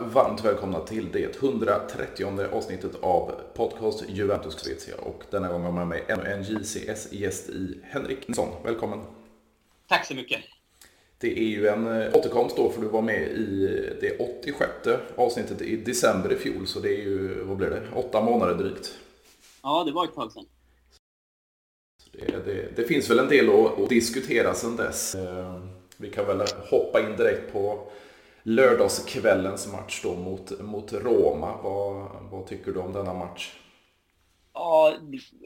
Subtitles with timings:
[0.00, 4.96] varmt välkomna till det 130 avsnittet av podcast Juventus Svezia.
[4.96, 8.48] Och denna gång har jag med mig ännu en JCS-gäst i Henrik Nilsson.
[8.64, 9.00] Välkommen!
[9.88, 10.40] Tack så mycket!
[11.18, 13.66] Det är ju en eh, återkomst då, för du var med i
[14.00, 14.70] det 86
[15.16, 16.66] avsnittet i december i fjol.
[16.66, 18.98] Så det är ju, vad blir det, åtta månader drygt.
[19.62, 20.44] Ja, det var ett tag sedan.
[22.12, 25.14] Det, det, det finns väl en del att, att diskutera sedan dess.
[25.14, 25.60] Eh,
[25.96, 27.88] vi kan väl hoppa in direkt på
[28.44, 31.62] lördagskvällens match då mot, mot Roma.
[31.62, 33.52] Vad, vad tycker du om denna match?
[34.52, 34.98] Ja,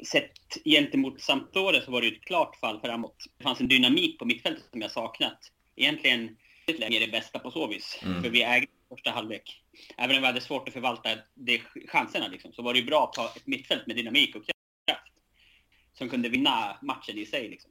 [0.07, 3.17] sett gentemot Sampdoria så var det ju ett klart fall framåt.
[3.39, 5.39] Det fanns en dynamik på mittfältet som jag saknat.
[5.77, 8.01] Egentligen är det bästa på så vis.
[8.03, 8.23] Mm.
[8.23, 9.63] För vi ägde första halvlek.
[9.97, 13.05] Även om vi hade svårt att förvalta de chanserna liksom, så var det ju bra
[13.05, 15.13] att ha ett mittfält med dynamik och kraft.
[15.95, 17.49] Som kunde vinna matchen i sig.
[17.49, 17.71] Liksom.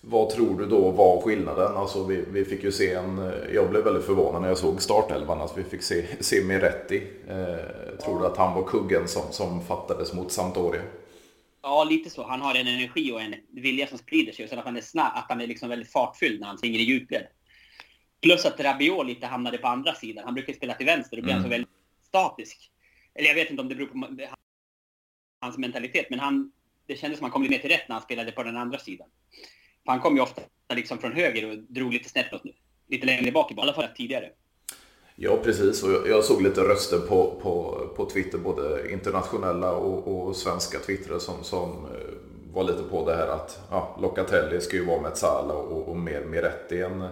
[0.00, 1.76] Vad tror du då var skillnaden?
[1.76, 3.32] Alltså vi, vi fick ju se en...
[3.54, 7.02] Jag blev väldigt förvånad när jag såg startelvan att vi fick se, se Miretti.
[7.28, 10.82] Eh, tror du att han var kuggen som, som fattades mot Sampdoria?
[11.62, 12.22] Ja, lite så.
[12.22, 14.44] Han har en energi och en vilja som sprider sig.
[14.44, 16.78] Och sen att han är snabb, att han är liksom väldigt fartfylld när han springer
[16.78, 17.26] i djupled.
[18.20, 20.24] Plus att Rabiot lite hamnade på andra sidan.
[20.24, 21.44] Han brukar spela till vänster och blir mm.
[21.44, 21.70] alltså väldigt
[22.08, 22.70] statisk.
[23.14, 24.26] Eller jag vet inte om det beror på
[25.40, 26.52] hans mentalitet, men han,
[26.86, 28.56] det kändes som att han kom lite mer till rätt när han spelade på den
[28.56, 29.08] andra sidan.
[29.88, 30.42] Han kom ju ofta
[30.74, 32.42] liksom från höger och drog lite snett åt,
[32.88, 34.30] lite längre bak i alla fall tidigare.
[35.16, 35.82] Ja, precis.
[35.82, 41.20] Och jag såg lite röster på, på, på Twitter, både internationella och, och svenska twittrare
[41.20, 45.16] som, som eh, var lite på det här att ja, Locatelli ska ju vara med
[45.16, 47.08] Sala och, och mer Miretti än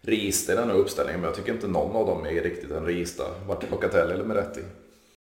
[0.00, 1.20] register i den här uppställningen.
[1.20, 3.26] Men jag tycker inte någon av dem är riktigt en register.
[3.46, 4.60] Vart Locatelli eller Miretti?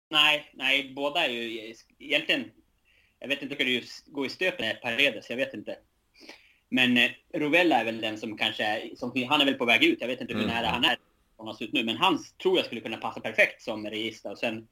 [0.10, 2.44] Nej, nej, båda är ju egentligen...
[3.20, 5.78] Jag vet inte, hur det gå i stöpen med Paredes, jag vet inte.
[6.70, 9.84] Men eh, Rovella är väl den som kanske är, som, han är väl på väg
[9.84, 10.02] ut.
[10.02, 10.56] Jag vet inte hur mm.
[10.56, 10.98] nära han är
[11.36, 11.84] som han ut nu.
[11.84, 14.32] Men han tror jag skulle kunna passa perfekt som register.
[14.32, 14.68] Och sen,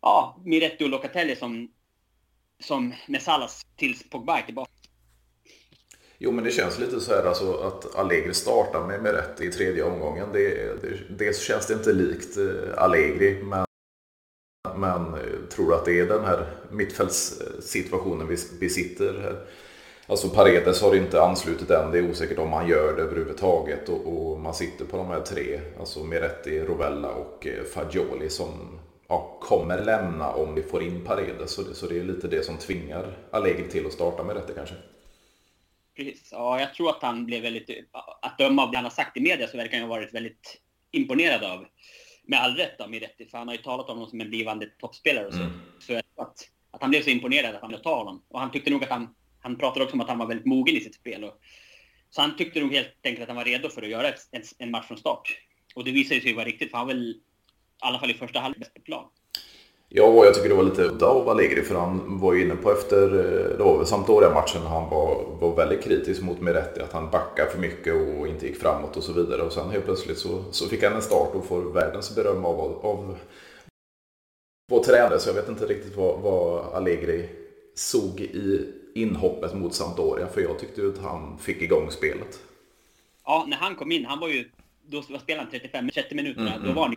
[0.00, 1.68] ja, Miretti och Locatelli som,
[2.64, 4.70] som med Salas tills Pogba är tillbaka.
[6.24, 9.82] Jo, men det känns lite så här alltså, att Allegri startar med Miretti i tredje
[9.82, 10.28] omgången.
[10.32, 10.48] Det,
[10.82, 13.64] det, dels känns det inte likt eh, Allegri, men,
[14.76, 19.46] men eh, tror att det är den här mittfältssituationen vi besitter här?
[20.06, 21.90] Alltså Paredes har inte anslutit än.
[21.90, 23.88] Det är osäkert om han gör det överhuvudtaget.
[23.88, 28.80] Och, och man sitter på de här tre, alltså Miretti, Rovella och eh, Fagioli som
[29.08, 31.54] ja, kommer lämna om vi får in Paredes.
[31.54, 34.52] Så det, så det är lite det som tvingar Allegri till att starta med detta
[34.52, 34.74] kanske.
[35.96, 36.28] Precis.
[36.32, 37.70] Ja, jag tror att han blev väldigt...
[38.22, 40.60] Att döma av det han har sagt i media så verkar han ha varit väldigt
[40.90, 41.66] imponerad av,
[42.24, 43.26] med all rätt av Miretti.
[43.26, 45.40] För han har ju talat om honom som en blivande toppspelare och så.
[45.40, 45.52] Mm.
[45.80, 48.22] Så att, att han blev så imponerad att han ville ta honom.
[48.28, 50.76] Och han tyckte nog att han han pratade också om att han var väldigt mogen
[50.76, 51.24] i sitt spel.
[51.24, 51.34] Och,
[52.10, 54.42] så han tyckte nog helt enkelt att han var redo för att göra ett, en,
[54.58, 55.38] en match från start.
[55.74, 57.20] Och det visade sig vara riktigt, för han var väl i
[57.80, 59.04] alla fall i första halvlek bäst på plan.
[59.94, 62.72] Ja, jag tycker det var lite udda av Allegri för han var ju inne på
[62.72, 67.10] efter, eh, det var väl Sampdoria-matchen, han var, var väldigt kritisk mot Miretti, att han
[67.10, 69.42] backade för mycket och inte gick framåt och så vidare.
[69.42, 72.60] Och sen helt plötsligt så, så fick han en start och får världens beröm av,
[72.60, 73.18] av
[74.70, 77.28] vår tränare, så jag vet inte riktigt vad, vad Allegri
[77.74, 82.40] såg i inhoppet mot Sampdoria, för jag tyckte att han fick igång spelet.
[83.24, 84.50] Ja, när han kom in, han var ju,
[84.86, 86.74] då spelade han 35, 30 minuterna, mm, då mm.
[86.74, 86.96] var han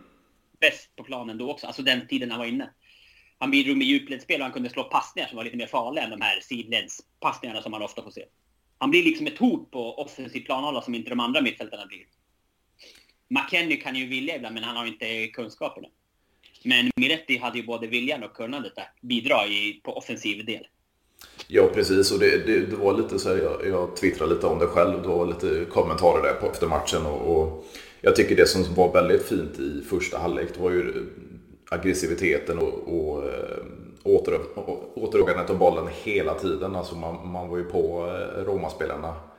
[0.59, 2.69] bäst på planen då också, alltså den tiden han var inne.
[3.37, 6.09] Han bidrog med djupledsspel och han kunde slå passningar som var lite mer farliga än
[6.09, 8.25] de här sidledspassningarna som man ofta får se.
[8.77, 12.05] Han blir liksom ett hot på offensiv planhålla som inte de andra mittfältarna blir.
[13.27, 15.87] McKennie kan ju vilja ibland, men han har inte kunskaperna.
[16.63, 20.67] Men Miretti hade ju både viljan och kunnandet att bidra i, på offensiv del.
[21.47, 22.11] Ja, precis.
[22.11, 25.01] Och det, det, det, var lite så här, jag, jag twittrade lite om det själv.
[25.01, 27.05] Det var lite kommentarer där på efter matchen.
[27.05, 27.65] Och, och
[28.01, 30.93] jag tycker det som var väldigt fint i första halvlek, det var ju
[31.69, 33.57] aggressiviteten och, och eh,
[34.03, 34.39] åter,
[35.49, 36.75] av bollen hela tiden.
[36.75, 38.69] Alltså man, man var ju på eh, romaspelarna.
[38.69, 39.34] spelarna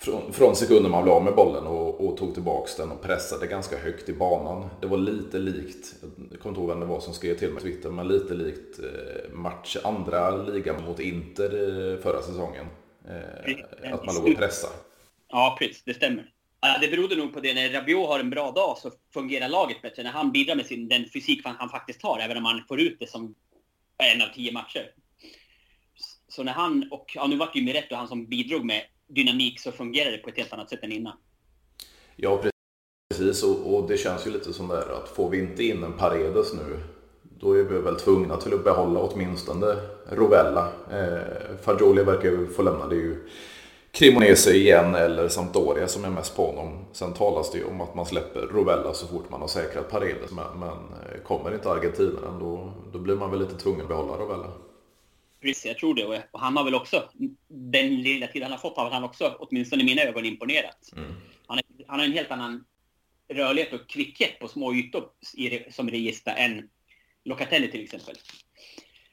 [0.00, 3.46] från, från sekunden man blev av med bollen och, och, tog tillbaks den och pressade
[3.46, 4.68] ganska högt i banan.
[4.80, 5.94] Det var lite likt,
[6.30, 8.34] jag kommer inte ihåg vem det var som skrev till mig på Twitter, men lite
[8.34, 12.66] likt eh, match, andra ligan mot Inter eh, förra säsongen.
[13.08, 14.74] Eh, att man låg och pressade.
[15.28, 15.82] Ja, precis.
[15.84, 16.30] Det stämmer.
[16.80, 17.54] Det berodde nog på det.
[17.54, 20.02] När Rabiot har en bra dag så fungerar laget bättre.
[20.02, 22.96] När han bidrar med sin, den fysik han faktiskt har, även om han får ut
[23.00, 23.34] det som
[23.98, 24.90] en av tio matcher.
[26.28, 29.60] Så när han, och ja, nu vart det ju Miretto han som bidrog med dynamik
[29.60, 31.16] så fungerar det på ett helt annat sätt än innan.
[32.16, 32.42] Ja,
[33.14, 33.42] precis.
[33.42, 35.92] Och, och det känns ju lite som det här att får vi inte in en
[35.92, 36.80] Paredes nu
[37.40, 39.76] då är vi väl tvungna till att behålla åtminstone
[40.08, 40.68] Rovella.
[40.90, 42.86] Eh, Fagioli verkar ju få lämna.
[42.86, 43.28] Det är ju
[43.92, 46.84] Cremonese igen eller Sampdoria som är mest på honom.
[46.92, 50.30] Sen talas det ju om att man släpper Rovella så fort man har säkrat Paredes.
[50.30, 54.12] Men, men eh, kommer inte argentinaren då, då blir man väl lite tvungen att behålla
[54.12, 54.50] Rovella.
[55.40, 56.28] Precis, jag tror det.
[56.30, 57.10] Och han har väl också,
[57.48, 60.92] den lilla tid han har fått, har han också, åtminstone i mina ögon, imponerat.
[60.96, 61.14] Mm.
[61.46, 62.64] Han, är, han har en helt annan
[63.28, 65.04] rörlighet och kvickhet på små ytor
[65.36, 66.68] i, som regista än
[67.24, 68.14] Locatelli till exempel.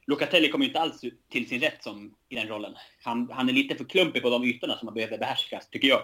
[0.08, 2.76] Locatelli kommer inte alls till sin rätt som, i den rollen.
[3.04, 6.02] Han, han är lite för klumpig på de ytorna som man behöver behärskas, tycker jag.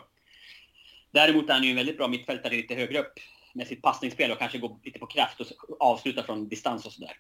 [1.11, 3.13] Däremot är han ju en väldigt bra mittfältare lite högre upp
[3.53, 5.47] med sitt passningsspel och kanske går lite på kraft och
[5.79, 7.17] avsluta från distans och sådär.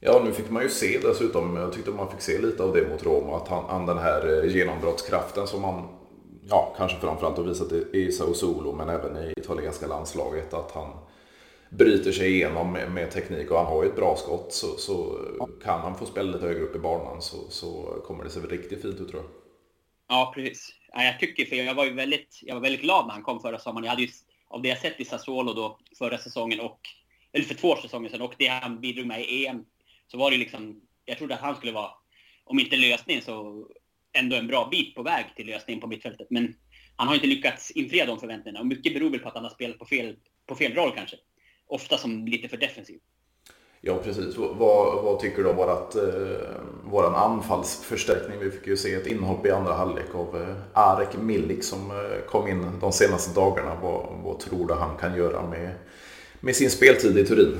[0.00, 2.88] Ja, nu fick man ju se dessutom, jag tyckte man fick se lite av det
[2.88, 5.88] mot Roma, att han, han den här eh, genombrottskraften som han,
[6.48, 10.88] ja, kanske framförallt har visat i Sao Solo, men även i italienska landslaget, att han
[11.70, 15.18] bryter sig igenom med, med, teknik och han har ju ett bra skott så, så
[15.64, 18.82] kan han få spela lite högre upp i banan så, så kommer det se riktigt
[18.82, 19.30] fint ut tror jag.
[20.08, 20.74] Ja, precis.
[20.92, 23.40] Ja, jag tycker, för jag var ju väldigt, jag var väldigt glad när han kom
[23.40, 23.84] förra sommaren.
[23.84, 24.08] Jag hade ju,
[24.48, 26.80] av det jag sett i Sassuolo då förra säsongen och,
[27.32, 29.64] eller för två säsonger sedan och det han bidrog med i EM,
[30.06, 31.90] så var det liksom, jag trodde att han skulle vara,
[32.44, 33.66] om inte lösning så
[34.12, 36.26] ändå en bra bit på väg till lösning på mittfältet.
[36.30, 36.54] Men
[36.96, 39.50] han har inte lyckats infria de förväntningarna och mycket beror väl på att han har
[39.50, 40.16] spelat på fel,
[40.46, 41.16] på fel roll kanske
[41.66, 42.98] ofta som lite för defensiv.
[43.80, 44.36] Ja, precis.
[44.36, 46.02] Vad, vad tycker du om vårat, eh,
[46.84, 48.38] våran anfallsförstärkning?
[48.40, 52.26] Vi fick ju se ett inhopp i andra halvlek av eh, Arek Milik som eh,
[52.28, 53.76] kom in de senaste dagarna.
[53.82, 55.74] Vad, vad tror du han kan göra med,
[56.40, 57.58] med sin speltid i Turin?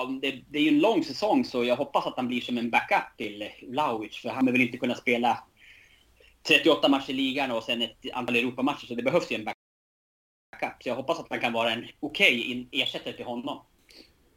[0.00, 2.58] Ja, det, det är ju en lång säsong så jag hoppas att han blir som
[2.58, 4.16] en backup till Vlahovic.
[4.16, 5.44] För han behöver inte kunna spela
[6.48, 10.82] 38 matcher i ligan och sen ett antal Europamatcher så det behövs ju en backup.
[10.82, 13.62] Så jag hoppas att han kan vara en okej okay ersättare till honom.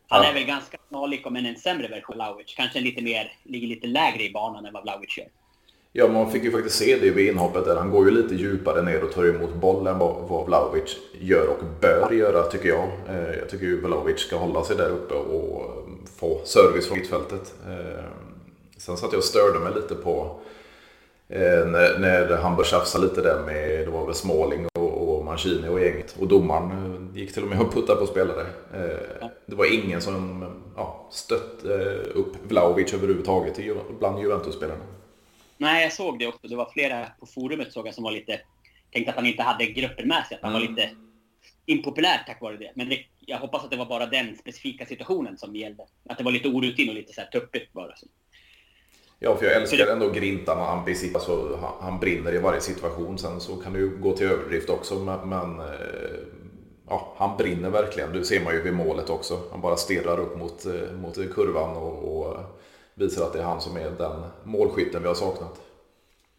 [0.07, 0.29] Han ja.
[0.29, 2.55] är väl ganska snarlik om en sämre version av Vlahovic.
[2.55, 5.27] Kanske lite mer, ligger lite lägre i banan än vad Vlahovic gör.
[5.95, 7.75] Ja, man fick ju faktiskt se det vid inhoppet där.
[7.75, 11.63] Han går ju lite djupare ner och tar emot bollen vad, vad Vlahovic gör och
[11.81, 12.87] bör göra tycker jag.
[13.09, 15.85] Eh, jag tycker ju Vlahovic ska hålla sig där uppe och
[16.19, 17.53] få service från mittfältet.
[17.67, 18.03] Eh,
[18.77, 20.39] sen satt jag och störde mig lite på
[21.29, 25.67] eh, när, när han började tjafsa lite där med, det var väl Småling och Mancini
[25.67, 26.15] och gänget.
[26.19, 28.45] Och domaren gick till och med och puttade på spelare.
[29.45, 30.45] Det var ingen som
[30.75, 33.59] ja, stötte upp Vlahovic överhuvudtaget
[33.99, 34.83] bland Juventus-spelarna.
[35.57, 36.47] Nej, jag såg det också.
[36.47, 38.41] Det var flera på forumet såg jag som var lite...
[38.91, 40.35] Tänkte att han inte hade gruppen med sig.
[40.35, 40.61] Att han mm.
[40.61, 40.89] var lite
[41.65, 42.71] impopulär tack vare det.
[42.75, 45.83] Men det, jag hoppas att det var bara den specifika situationen som gällde.
[46.09, 47.93] Att det var lite orutin och lite så här tuppigt bara.
[49.19, 50.79] Ja, för jag älskar ändå Grinta när han
[51.13, 53.17] alltså, han, brinner i varje situation.
[53.17, 55.65] Sen så kan det ju gå till överdrift också, men, men eh,
[56.89, 58.13] ja, han brinner verkligen.
[58.13, 59.39] Det ser man ju vid målet också.
[59.51, 62.37] Han bara stirrar upp mot, eh, mot kurvan och, och
[62.95, 65.61] visar att det är han som är den målskytten vi har saknat.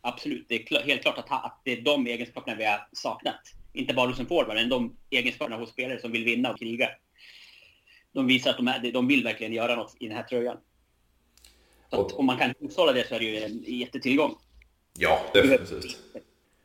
[0.00, 3.40] Absolut, det är helt klart att, att det är de egenskaperna vi har saknat.
[3.72, 6.88] Inte bara hos en forward, men de egenskaperna hos spelare som vill vinna och kriga.
[8.12, 10.56] De visar att de, är, de vill verkligen göra något i den här tröjan.
[11.90, 14.34] Så om man kan hushålla det så är det ju en jättetillgång.
[14.98, 15.98] Ja, definitivt.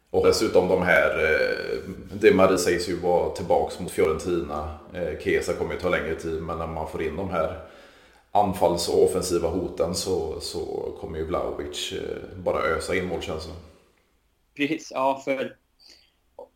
[0.10, 1.80] Och dessutom de här, eh,
[2.14, 4.78] det Marie sägs ju vara tillbaks mot Fiorentina.
[4.94, 7.60] Eh, Kesa kommer ju ta längre tid, men när man får in de här
[8.32, 13.50] anfalls och offensiva hoten så, så kommer ju Vlahovic eh, bara ösa in mål känns
[14.56, 15.58] Precis, ja för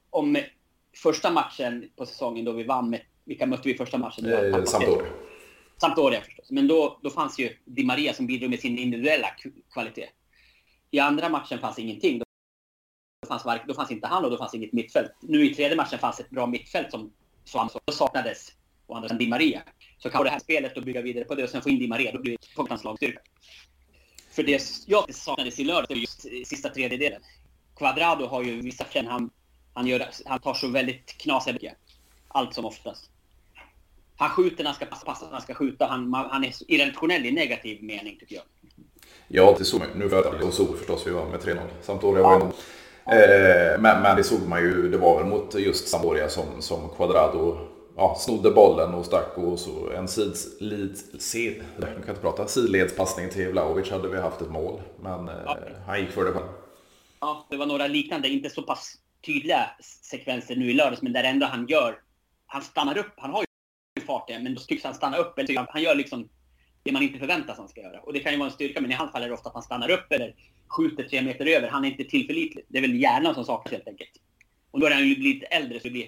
[0.10, 0.38] om
[1.04, 4.26] första matchen på säsongen då vi vann med, vilka mötte vi första matchen?
[4.26, 5.12] Eh, Sampdoria.
[5.82, 6.52] Sampdoria förstås.
[6.52, 9.28] Men då, då fanns ju Di Maria som bidrog med sin individuella
[9.74, 10.10] kvalitet.
[10.92, 12.20] I andra matchen fanns ingenting.
[12.20, 15.12] Då fanns, då fanns inte han och då fanns inget mittfält.
[15.22, 17.14] Nu i tredje matchen fanns ett bra mittfält som,
[17.44, 18.52] som saknades.
[18.86, 19.62] Och andra Di Maria.
[20.04, 21.88] Så kan det här spelet och bygga vidare på det och sen få in Di
[21.88, 22.12] Maria.
[22.12, 23.20] Då blir det hans lagstyrka.
[24.32, 27.22] För det jag saknades i lördag var just sista tredjedelen.
[27.76, 29.30] Quadrado har ju vissa känn, han,
[29.74, 31.74] han, gör, han tar så väldigt knasiga
[32.28, 33.10] Allt som oftast
[34.18, 35.86] han skjuter när han ska passa, passa när han ska skjuta.
[35.86, 38.44] Han, han är irrationell i negativ mening, tycker jag.
[39.28, 41.60] Ja, det såg man Nu födde och sol förstås, vi var med 3-0.
[41.82, 42.46] Sampdoria var ju
[43.16, 46.90] eh, men, men det såg man ju, det var väl mot just Sampdoria som, som
[46.90, 52.48] Quadrado ja, snodde bollen och stack och så en sidled, sid, jag kan inte prata,
[52.48, 54.82] sidledspassning till Vlahovic hade vi haft ett mål.
[55.02, 55.58] Men eh, ja.
[55.88, 56.48] han gick för det själv.
[57.20, 59.70] Ja, det var några liknande, inte så pass tydliga
[60.02, 62.00] sekvenser nu i lördags, men där ändå han gör,
[62.46, 63.42] han stannar upp, han har
[63.96, 65.40] ju fart igen, men då tycks han stanna upp.
[65.40, 66.30] Eller han gör liksom
[66.84, 68.00] det man inte förväntar sig att han ska göra.
[68.00, 69.54] Och det kan ju vara en styrka, men i hans fall är det ofta att
[69.54, 70.36] han stannar upp eller
[70.68, 71.68] skjuter tre meter över.
[71.68, 72.66] Han är inte tillförlitlig.
[72.68, 74.12] Det är väl hjärnan som saknas helt enkelt.
[74.72, 76.08] Och då har han ju blivit äldre, så det blir,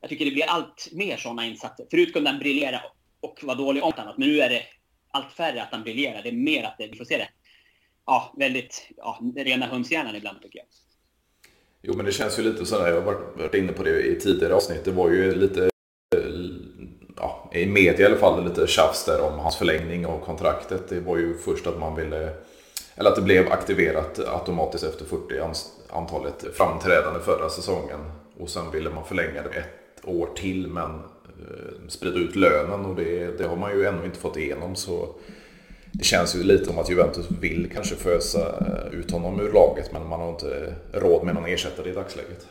[0.00, 1.86] jag tycker det blir allt mer sådana insatser.
[1.90, 2.80] Förut kunde han briljera
[3.20, 4.62] och vara dålig om annat, men nu är det
[5.10, 6.22] allt färre att han briljerar.
[6.22, 7.28] Det är mer att det, vi får se det,
[8.06, 10.66] ja, väldigt, ja, rena hönshjärnan ibland tycker jag.
[11.82, 14.54] Jo, men det känns ju lite sådär, jag har varit inne på det i tidigare
[14.54, 15.70] avsnitt, det var ju lite,
[17.16, 20.88] ja, i media i alla fall, lite tjafs där om hans förlängning av kontraktet.
[20.88, 22.34] Det var ju först att man ville,
[22.96, 25.40] eller att det blev aktiverat automatiskt efter 40
[25.90, 28.00] antalet framträdande förra säsongen.
[28.38, 30.90] Och sen ville man förlänga det ett år till men
[31.24, 34.76] eh, sprida ut lönen och det, det har man ju ännu inte fått igenom.
[34.76, 35.14] Så
[35.92, 39.92] det känns ju lite som att Juventus vill kanske fösa eh, ut honom ur laget
[39.92, 42.48] men man har inte råd med någon ersättare i dagsläget.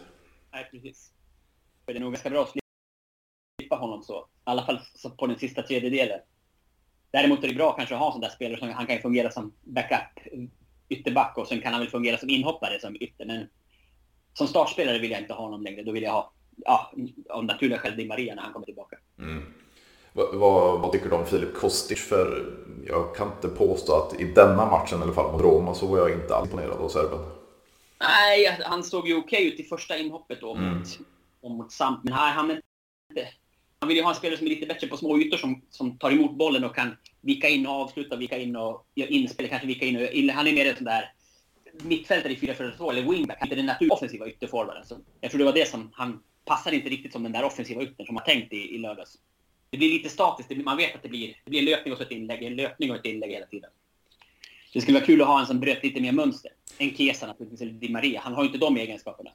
[0.52, 1.12] Nej, precis.
[1.86, 2.54] Det är nog ganska bra att
[3.62, 4.20] slippa honom så.
[4.20, 4.80] I alla fall
[5.18, 6.20] på den sista tredjedelen.
[7.12, 9.32] Däremot är det bra kanske att ha en sån där spelare som han kan fungera
[9.32, 10.50] som backup
[10.90, 13.26] ytterback och sen kan han väl fungera som inhoppare som ytter.
[13.26, 13.48] Men
[14.34, 15.84] som startspelare vill jag inte ha honom längre.
[15.84, 16.34] Då vill jag ha,
[16.66, 16.92] ja,
[17.30, 18.98] av naturliga skäl, Di Maria när han kommer tillbaka.
[19.20, 19.44] Mm.
[20.14, 22.00] Vad, vad, tycker du om Filip Kostic?
[22.00, 22.54] För
[22.88, 25.98] jag kan inte påstå att i denna matchen i alla fall mot Roma så var
[25.98, 27.20] jag inte alls imponerad av serben.
[28.00, 30.78] Nej, han såg ju okej ut i första inhoppet då mm.
[30.78, 31.00] mot,
[31.58, 32.04] mot Samp.
[32.04, 32.62] Men här, han,
[33.80, 35.98] han vill ju ha en spelare som är lite bättre på små ytor som, som
[35.98, 39.68] tar emot bollen och kan vika in och avsluta, vika in och göra inspel, kanske
[39.68, 41.12] vika in och Han är mer en sån där
[41.84, 44.84] mittfältare i 4-4-2 eller wingback, inte den naturliga offensiva ytterforwarden.
[45.22, 48.06] Jag tror det var det som han Passar inte riktigt som den där offensiva yttern
[48.06, 49.18] som man tänkt i, i lördags
[49.70, 50.66] det blir lite statiskt.
[50.66, 52.92] Man vet att det blir, det blir en löpning och så ett inlägg, en löpning
[52.92, 53.70] och ett inlägg hela tiden.
[54.74, 56.51] Det skulle vara kul att ha en som bröt lite mer mönster.
[56.77, 58.22] En Kesa naturligtvis, eller Di Maria.
[58.24, 59.30] Han har ju inte de egenskaperna.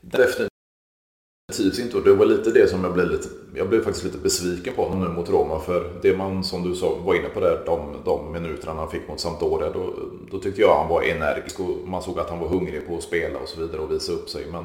[0.00, 1.96] Definitivt inte.
[1.96, 3.28] Och det var lite det som jag blev lite...
[3.56, 5.60] Jag blev faktiskt lite besviken på honom nu mot Roma.
[5.60, 9.08] För det man, som du sa, var inne på där, de, de minuterna han fick
[9.08, 9.70] mot Sampdoria.
[9.70, 9.94] Då,
[10.30, 13.02] då tyckte jag han var energisk och man såg att han var hungrig på att
[13.02, 14.46] spela och så vidare och visa upp sig.
[14.46, 14.64] Men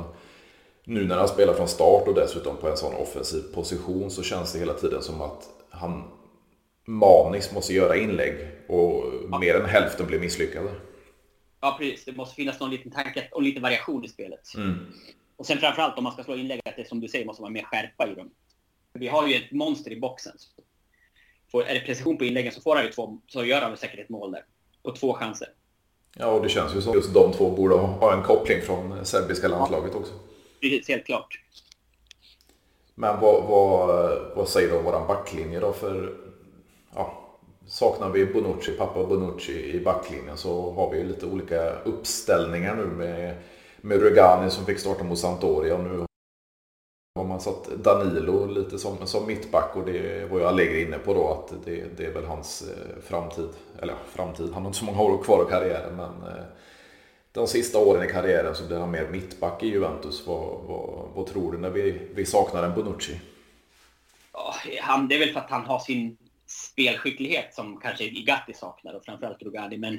[0.85, 4.53] nu när han spelar från start och dessutom på en sån offensiv position så känns
[4.53, 6.03] det hela tiden som att han
[6.85, 8.35] maniskt måste göra inlägg
[8.67, 9.39] och ja.
[9.39, 10.69] mer än hälften blir misslyckade.
[11.61, 12.05] Ja, precis.
[12.05, 14.55] Det måste finnas någon liten tanke och lite variation i spelet.
[14.57, 14.75] Mm.
[15.37, 17.51] Och sen framförallt om man ska slå inlägg, att det som du säger måste vara
[17.51, 18.29] mer skärpa i dem.
[18.91, 20.33] För vi har ju ett monster i boxen.
[21.51, 23.99] Får, är det precision på inläggen så får han ju två, så gör han säkert
[23.99, 24.45] ett mål där.
[24.83, 25.47] På två chanser.
[26.17, 29.47] Ja, och det känns ju som just de två borde ha en koppling från serbiska
[29.47, 30.13] landslaget också
[30.69, 31.39] precis, helt klart.
[32.95, 33.89] Men vad, vad,
[34.35, 35.73] vad säger du om våran backlinje då?
[35.73, 36.13] För
[36.95, 37.25] ja,
[37.67, 43.35] saknar vi Bonucci, pappa Bonucci i backlinjen så har vi lite olika uppställningar nu med,
[43.81, 46.05] med Rugani som fick starta mot Sampdoria och nu
[47.15, 51.13] har man satt Danilo lite som, som mittback och det var ju Allegri inne på
[51.13, 53.49] då att det, det är väl hans eh, framtid.
[53.81, 56.43] Eller ja, framtid, han har inte så många år kvar i karriären men eh,
[57.35, 60.27] de sista åren i karriären så blir han mer mittback i Juventus.
[60.27, 63.19] Vad, vad, vad tror du när vi, vi saknar en Bonucci?
[64.33, 68.93] Ja, han, det är väl för att han har sin spelskicklighet som kanske Gatti saknar
[68.93, 69.77] och framförallt Rugani.
[69.77, 69.93] Men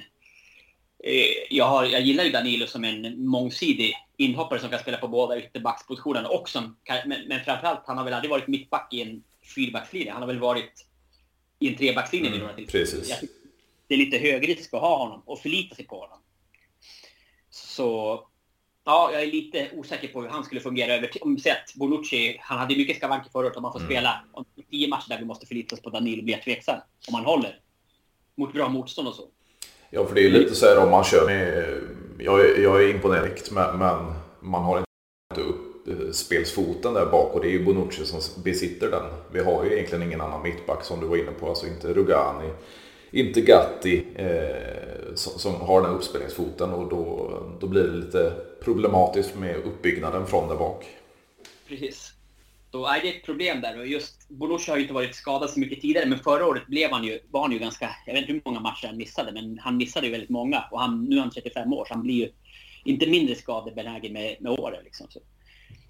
[1.04, 5.08] eh, jag, har, jag gillar ju Danilo som en mångsidig inhoppare som kan spela på
[5.08, 6.76] båda ytterbackspositionerna och som,
[7.06, 9.22] men, men framförallt, han har väl aldrig varit mittback i en
[9.54, 10.12] fyrbackslinje.
[10.12, 10.86] Han har väl varit
[11.58, 13.28] i en trebackslinje mm, vid några tillfällen.
[13.88, 16.18] Det är lite hög risk att ha honom och förlita sig på honom.
[17.76, 18.20] Så
[18.84, 22.58] ja, jag är lite osäker på hur han skulle fungera över Om att Bonucci, han
[22.58, 23.56] hade mycket skavanker året.
[23.56, 23.90] Om man får mm.
[23.90, 26.78] spela om tio matcher där vi måste förlita oss på Danilo blir jag tveksam.
[27.08, 27.60] Om han håller.
[28.34, 29.28] Mot bra motstånd och så.
[29.90, 31.80] Ja, för det är lite så här om man kör med...
[32.18, 37.40] Jag, jag är imponerad, men, men man har inte upp eh, spelsfoten där bak och
[37.40, 39.04] det är ju Bonucci som besitter den.
[39.32, 42.50] Vi har ju egentligen ingen annan mittback som du var inne på, alltså inte Rugani,
[43.10, 44.04] inte Gatti.
[44.14, 44.86] Eh,
[45.16, 48.32] som, som har den uppspelningsfoten och då, då blir det lite
[48.64, 50.86] problematiskt med uppbyggnaden från där bak.
[51.68, 52.12] Precis.
[52.70, 53.78] Så är det ett problem där.
[53.78, 56.90] Och just Bonucci har ju inte varit skadad så mycket tidigare, men förra året blev
[56.90, 59.58] han ju, var han ju ganska, jag vet inte hur många matcher han missade, men
[59.58, 60.64] han missade ju väldigt många.
[60.70, 62.30] Och han, nu är han 35 år, så han blir ju
[62.84, 64.84] inte mindre skadebenägen med, med åren.
[64.84, 65.06] Liksom.
[65.10, 65.20] Så,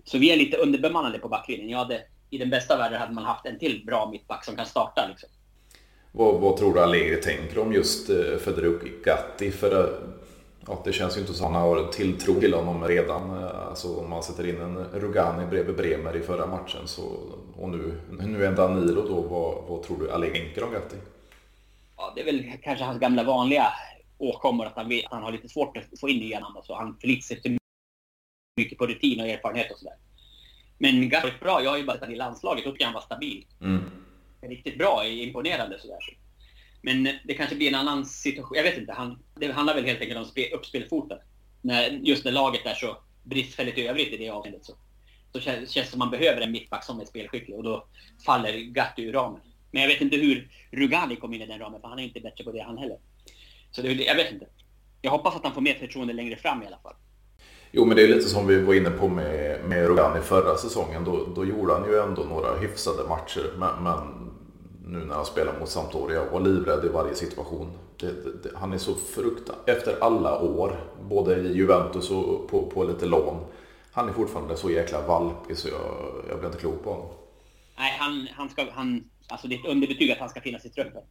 [0.05, 1.69] så vi är lite underbemannade på backlinjen.
[1.69, 4.67] Jag hade, I den bästa världen hade man haft en till bra mittback som kan
[4.67, 5.09] starta.
[5.09, 5.29] Liksom.
[6.17, 9.51] Vad, vad tror du Allegri tänker om just eh, Federico Gatti?
[9.51, 9.91] För eh,
[10.67, 13.43] ja, det känns ju inte som att han har tilltro till honom redan.
[13.43, 17.03] Eh, alltså om man sätter in en Rugani bredvid Bremer i förra matchen så,
[17.57, 19.21] och nu, nu en Danilo då.
[19.21, 20.97] Vad, vad tror du Allegri tänker om Gatti?
[21.97, 23.67] Ja, det är väl kanske hans gamla vanliga
[24.19, 26.75] åkommor att han, vet, han har lite svårt att få in nya namn och så.
[26.75, 27.59] Han förlitar sig
[28.57, 29.97] mycket på rutin och erfarenhet och sådär.
[30.79, 31.63] Men Gatti är bra.
[31.63, 32.65] Jag har ju bara sett i landslaget.
[32.65, 33.47] Då tycker jag han var stabil.
[33.61, 34.06] Mm
[34.49, 35.99] riktigt bra, imponerande sådär.
[36.83, 38.57] Men det kanske blir en annan situation.
[38.57, 38.93] Jag vet inte.
[38.93, 41.19] Han, det handlar väl helt enkelt om spe, uppspelfoten.
[41.63, 44.73] När, just när laget är så bristfälligt i övrigt i det avseendet så,
[45.33, 47.87] så känns det som man behöver en mittback som är spelskicklig och då
[48.27, 49.41] faller Gatti ur ramen.
[49.71, 52.21] Men jag vet inte hur Rugani kom in i den ramen för han är inte
[52.21, 52.99] bättre på det han heller.
[53.71, 54.47] Så det, jag vet inte.
[55.03, 56.95] Jag hoppas att han får mer förtroende längre fram i alla fall.
[57.73, 61.05] Jo, men det är lite som vi var inne på med, med Rogan förra säsongen.
[61.05, 63.53] Då, då gjorde han ju ändå några hyfsade matcher.
[63.59, 64.26] Men, men
[64.87, 67.79] nu när han spelar mot Sampdoria och livrädd i varje situation.
[67.97, 72.85] Det, det, han är så fruktansvärt, efter alla år, både i Juventus och på, på
[72.85, 73.45] lite lån.
[73.93, 77.09] Han är fortfarande så jäkla valpig så jag, jag blir inte klok på honom.
[77.79, 80.71] Nej, han, han ska, han, alltså det är ett underbetyg att han ska finnas i
[80.71, 81.03] truppen.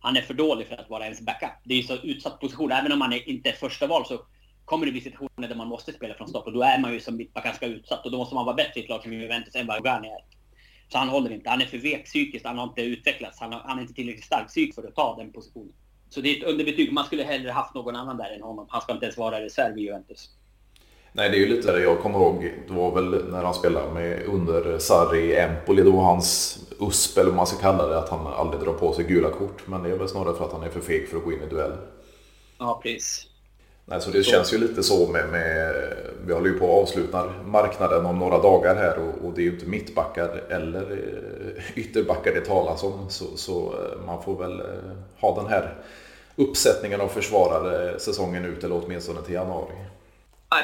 [0.00, 1.50] Han är för dålig för att vara ens backup.
[1.64, 2.72] Det är ju så utsatt position.
[2.72, 4.20] Även om man är inte är första val så
[4.64, 7.00] kommer det bli situationer där man måste spela från start och då är man ju
[7.00, 9.54] som mittback ganska utsatt och då måste man vara bättre i ett lag som Juventus
[9.54, 10.41] än vad Ogani är.
[10.92, 11.50] Så han håller inte.
[11.50, 12.46] Han är för vek psykiskt.
[12.46, 13.40] Han har inte utvecklats.
[13.40, 15.72] Han, har, han är inte tillräckligt stark psyk för att ta den positionen.
[16.08, 16.92] Så det är ett underbetyg.
[16.92, 18.66] Man skulle hellre haft någon annan där än honom.
[18.68, 20.30] Han ska inte ens vara reserv i Juventus.
[21.12, 22.52] Nej, det är ju lite det jag kommer ihåg.
[22.68, 25.82] Det var väl när han spelade med under Sarri Empoli.
[25.82, 29.04] Då hans USP, eller vad man ska kalla det, att han aldrig drar på sig
[29.04, 29.66] gula kort.
[29.66, 31.42] Men det är väl snarare för att han är för feg för att gå in
[31.42, 31.72] i duell.
[32.58, 33.31] Ja, precis.
[33.92, 34.30] Nej, så det så.
[34.30, 35.74] känns ju lite så med, med,
[36.26, 39.44] vi håller ju på att avsluta marknaden om några dagar här och, och det är
[39.44, 43.10] ju inte mittbackar eller eh, ytterbackar det talas om.
[43.10, 44.66] Så, så eh, man får väl eh,
[45.20, 45.74] ha den här
[46.36, 49.74] uppsättningen av försvarare säsongen ut eller åtminstone till januari.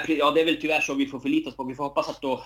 [0.09, 1.65] Ja, det är väl tyvärr så vi får förlita oss på.
[1.65, 2.45] Vi får hoppas att, då,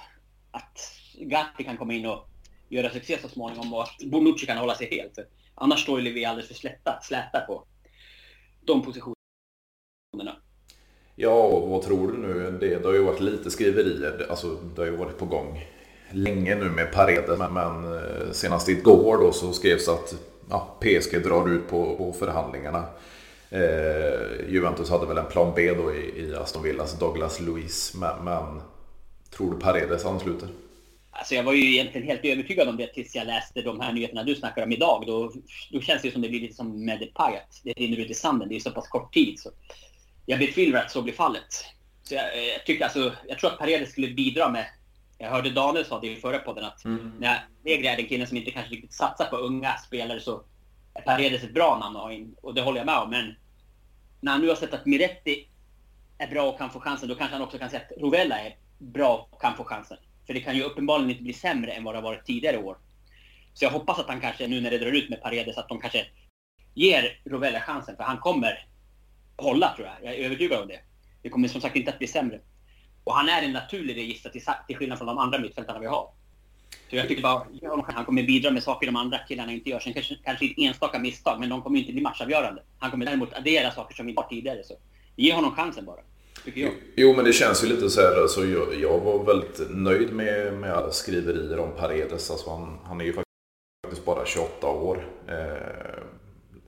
[0.51, 0.79] att
[1.19, 2.29] Gatti kan komma in och
[2.69, 5.19] göra succé så småningom och att Bonucci kan hålla sig helt.
[5.55, 7.65] Annars står ju vi alldeles för släta, släta på
[8.67, 10.37] de positionerna.
[11.23, 12.59] Ja, och vad tror du nu?
[12.61, 15.65] Det, det har ju varit lite skriverier, alltså det har ju varit på gång
[16.11, 17.39] länge nu med Paredes.
[17.39, 20.15] Men, men eh, senast igår då så skrevs att
[20.51, 22.85] ja, PSG drar ut på, på förhandlingarna.
[23.51, 27.95] Eh, Juventus hade väl en plan B då i, i Aston Villas alltså Douglas Luiz.
[27.95, 28.63] Men, men
[29.37, 30.49] tror du Paredes ansluter?
[31.11, 34.23] Alltså jag var ju egentligen helt övertygad om det tills jag läste de här nyheterna
[34.23, 35.05] du snackar om idag.
[35.07, 35.33] Då,
[35.73, 38.15] då känns det som det blir lite som med Depay, att det rinner ut i
[38.15, 38.49] sanden.
[38.49, 39.39] Det är så pass kort tid.
[39.39, 39.51] Så
[40.27, 41.65] jag betvivlar att så blir fallet.
[42.03, 44.67] Så jag, jag, tycker alltså, jag tror att Paredes skulle bidra med...
[45.19, 47.13] Jag hörde Daniel sa det i förra podden att mm.
[47.21, 50.43] när Negri är den killen som inte kanske riktigt satsar på unga spelare så
[50.95, 52.35] är Paredes ett bra namn att ha in.
[52.43, 53.11] Och det håller jag med om.
[53.11, 53.35] Men
[54.21, 55.49] när han nu har sett att Miretti
[56.19, 58.57] är bra och kan få chansen, då kanske han också kan säga att Rovella är
[58.79, 59.97] bra och kan få chansen.
[60.27, 62.79] För det kan ju uppenbarligen inte bli sämre än vad det har varit tidigare år.
[63.55, 65.81] Så jag hoppas att han kanske, nu när det drar ut med Paredes, att de
[65.81, 66.07] kanske
[66.75, 67.97] ger Rovella chansen.
[67.97, 68.67] För han kommer
[69.43, 70.11] hålla tror jag.
[70.11, 70.81] Jag är övertygad om det.
[71.23, 72.41] Det kommer som sagt inte att bli sämre.
[73.05, 76.09] Och han är en naturlig regista till, till skillnad från de andra mittfältarna vi har.
[76.91, 77.47] Så jag tycker bara
[77.87, 79.81] han kommer bidra med saker de andra killarna inte gör.
[79.81, 82.63] Sen kanske, kanske ett enstaka misstag, men de kommer inte bli matchavgörande.
[82.79, 84.65] Han kommer däremot addera saker som vi inte har tidigare.
[84.65, 84.75] Så
[85.17, 86.01] ge honom chansen bara.
[86.97, 88.23] Jo, men det känns ju lite så här.
[88.23, 92.31] Alltså, jag, jag var väldigt nöjd med, med alla skriverier om Paredes.
[92.31, 95.07] Alltså, han, han är ju faktiskt bara 28 år.
[95.29, 96.03] Eh,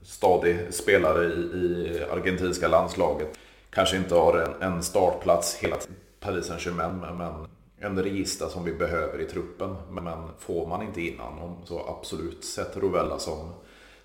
[0.05, 3.37] stadig spelare i, i argentinska landslaget.
[3.69, 5.75] Kanske inte har en, en startplats hela
[6.19, 7.47] Paris Saint-Germain, men,
[7.79, 9.75] en register som vi behöver i truppen.
[9.89, 13.53] Men får man inte in honom så absolut sätt Rovella som,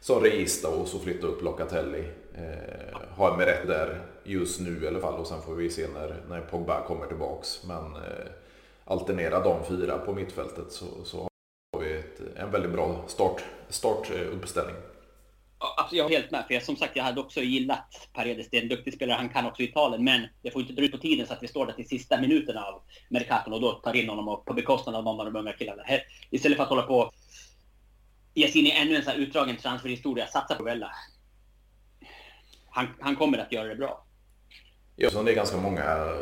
[0.01, 2.05] som register och så flytta upp Locatelli.
[2.35, 5.87] Eh, ha med rätt där just nu i alla fall och sen får vi se
[5.95, 7.65] när, när Pogba kommer tillbaks.
[7.65, 8.31] Men eh,
[8.85, 11.29] alternera de fyra på mittfältet så, så
[11.73, 14.77] har vi ett, en väldigt bra start, startuppställning.
[15.63, 16.45] Alltså jag är helt med.
[16.47, 18.51] För jag, som sagt, jag hade också gillat Paredes.
[18.51, 19.17] Det är en duktig spelare.
[19.17, 20.05] Han kan också Italien.
[20.05, 22.21] Men det får inte dra ut på tiden så att vi står där till sista
[22.21, 25.53] minuten av Mercaton och då tar in honom på bekostnad av någon av de unga
[25.53, 25.83] killarna.
[26.31, 27.15] Istället för att hålla på och
[28.35, 30.27] ge sig in i ännu en sån här utdragen transferhistoria.
[30.27, 30.91] Satsa på Vella.
[32.71, 34.07] Han, han kommer att göra det bra.
[34.97, 36.15] Ja, så det är ganska många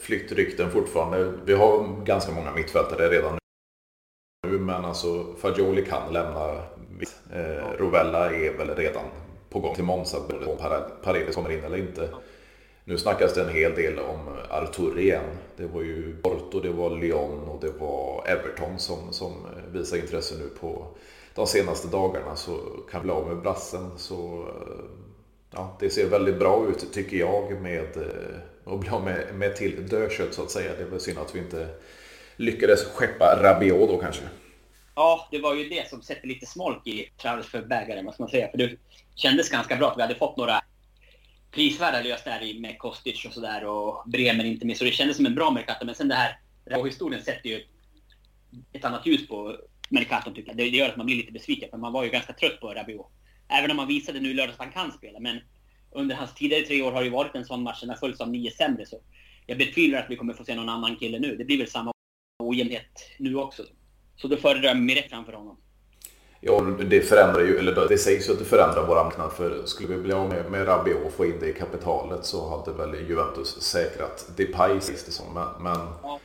[0.00, 1.32] flyttrykten fortfarande.
[1.44, 3.41] Vi har ganska många mittfältare redan
[4.42, 4.58] nu.
[4.58, 6.62] Men alltså Fagioli kan lämna
[7.32, 9.04] Eh, Rovella är väl redan
[9.48, 10.56] på gång till Monza om
[11.02, 12.08] Paredes kommer in eller inte.
[12.84, 14.18] Nu snackas det en hel del om
[14.50, 15.24] Artur igen.
[15.56, 19.32] Det var ju Porto, det var Lyon och det var Everton som, som
[19.72, 20.86] visar intresse nu på
[21.34, 22.36] de senaste dagarna.
[22.36, 22.56] Så
[22.90, 23.90] kan vi bli av med brassen.
[23.96, 24.84] Så eh,
[25.50, 29.56] ja, det ser väldigt bra ut tycker jag med eh, att bli av med, med
[29.56, 30.72] till dödkött så att säga.
[30.76, 31.68] Det är väl synd att vi inte
[32.36, 34.22] lyckades skeppa Rabiot då kanske.
[34.94, 38.50] Ja, det var ju det som sätter lite smolk i transferbägaren, vad ska man säga.
[38.50, 38.70] För det
[39.14, 40.60] kändes ganska bra att vi hade fått några
[41.50, 44.78] prisvärda lösningar med Kostic och sådär och Bremen inte minst.
[44.78, 45.86] Så det kändes som en bra Mercato.
[45.86, 47.64] Men sen det här Rabiot-historien sätter ju
[48.72, 49.56] ett annat ljus på
[49.88, 50.56] Mercaton tycker jag.
[50.56, 53.06] Det gör att man blir lite besviken för man var ju ganska trött på Rabiot.
[53.48, 55.20] Även om man visade nu i lördags att han kan spela.
[55.20, 55.40] Men
[55.90, 58.20] under hans tidigare tre år har det ju varit en sån match, den har följts
[58.20, 58.86] av nio sämre.
[58.86, 58.96] Så
[59.46, 61.36] jag betvivlar att vi kommer få se någon annan kille nu.
[61.36, 61.91] Det blir väl samma
[62.48, 63.62] ojämnhet nu också.
[64.16, 65.56] Så då föredrar jag Miret framför honom.
[66.44, 69.32] Ja, det förändrar ju, eller det sägs ju att det förändrar vår marknad.
[69.32, 72.48] För skulle vi bli av med, med Rabiot och få in det i kapitalet så
[72.48, 75.34] hade väl Juventus säkrat Depay sist det som.
[75.34, 76.20] Men, men ja.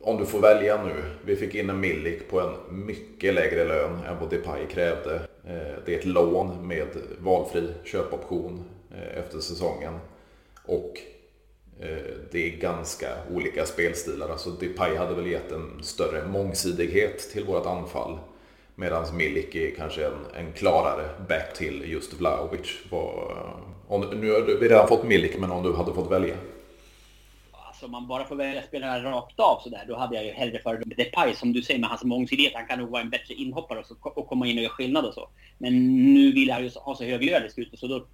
[0.00, 0.94] om du får välja nu.
[1.24, 5.14] Vi fick in en Milik på en mycket lägre lön än vad Depay krävde.
[5.44, 9.98] Eh, det är ett lån med valfri köpoption eh, efter säsongen.
[10.64, 11.00] Och
[11.80, 11.88] Eh,
[12.32, 14.28] det är ganska olika spelstilar.
[14.28, 18.18] Alltså Depay hade väl gett en större mångsidighet till vårt anfall.
[18.74, 22.68] Medan Milik är kanske en, en klarare back till just Vlahovic.
[23.88, 26.36] Om, nu har vi redan fått Milik, men om du hade fått välja?
[27.52, 30.58] Alltså om man bara får välja spelarna rakt av sådär, då hade jag ju hellre
[30.58, 32.52] föredragit Depay som du säger med hans mångsidighet.
[32.54, 35.04] Han kan nog vara en bättre inhoppare och, så, och komma in och göra skillnad
[35.04, 35.28] och så.
[35.58, 38.06] Men nu vill jag ju ha så hög lön i slutet, så då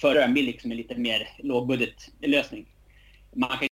[0.00, 2.66] föredrar jag Milik som en lite mer lågbudgetlösning.
[3.32, 3.68] Man kan ju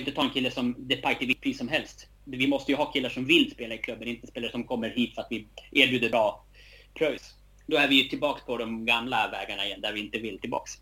[0.00, 2.92] inte ta en kille som Depay till vilket pris som helst vi måste ju ha
[2.92, 6.10] killar som vill spela i klubben, inte spelare som kommer hit för att vi erbjuder
[6.10, 6.44] bra
[6.98, 7.34] pröjs.
[7.66, 10.72] Då är vi ju tillbaka på de gamla vägarna igen, där vi inte vill tillbaks.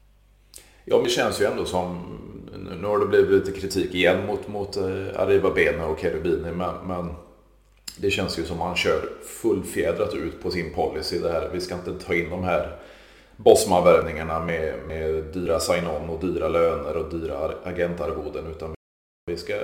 [0.85, 2.17] Ja, men det känns ju ändå som...
[2.81, 6.87] Nu har det blivit lite kritik igen mot, mot eh, Arriva Bene och Cherubini, men,
[6.87, 7.15] men
[7.99, 9.09] det känns ju som att han kör
[9.43, 11.51] fullfjädrat ut på sin policy där.
[11.53, 12.77] Vi ska inte ta in de här
[13.45, 18.75] Bosman-värvningarna med, med dyra sign-on och dyra löner och dyra agentarvoden, utan
[19.27, 19.55] vi, ska,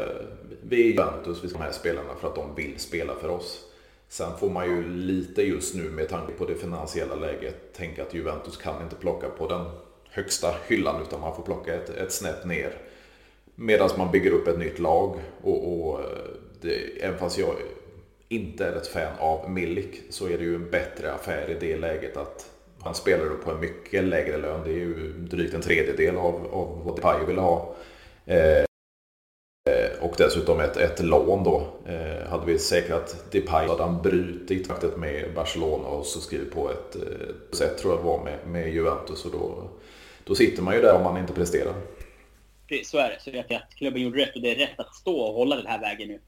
[0.62, 3.29] vi är Juventus, vi ska ha de här spelarna för att de vill spela för
[3.29, 3.65] oss.
[4.09, 8.15] Sen får man ju lite just nu med tanke på det finansiella läget tänka att
[8.15, 9.65] Juventus kan inte plocka på den
[10.11, 12.73] högsta hyllan utan man får plocka ett, ett snäpp ner.
[13.55, 16.01] Medan man bygger upp ett nytt lag och, och
[16.61, 17.55] det, även fast jag
[18.29, 21.77] inte är ett fan av Milik så är det ju en bättre affär i det
[21.77, 22.51] läget att
[22.87, 24.61] han spelar på en mycket lägre lön.
[24.64, 27.75] Det är ju drygt en tredjedel av, av vad Depay ville ha.
[28.27, 28.66] Eh, eh
[30.01, 31.66] och dessutom ett, ett lån då.
[31.87, 36.70] Eh, hade vi säkrat Depay hade han brutit faktiskt med Barcelona och så skrivit på
[36.70, 39.25] ett eh, sätt tror jag var med, med Juventus.
[39.25, 39.68] Och då,
[40.25, 41.75] då sitter man ju där om man inte presterar.
[42.85, 43.20] Så är det.
[43.20, 45.57] Så vet jag att klubben gjorde rätt och det är rätt att stå och hålla
[45.57, 46.20] den här vägen nu.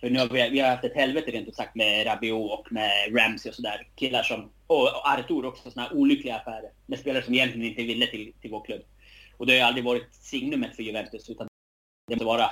[0.00, 2.72] För nu har vi, vi har haft ett helvete rent ut sagt med Rabiot och
[2.72, 3.88] med Ramsey och sådär.
[3.96, 6.72] Killar som, och Artur också, sådana här olyckliga affärer.
[6.86, 8.82] Med spelare som egentligen inte ville till, till vår klubb.
[9.36, 11.48] Och det har ju aldrig varit signumet för Juventus utan
[12.06, 12.50] det måste vara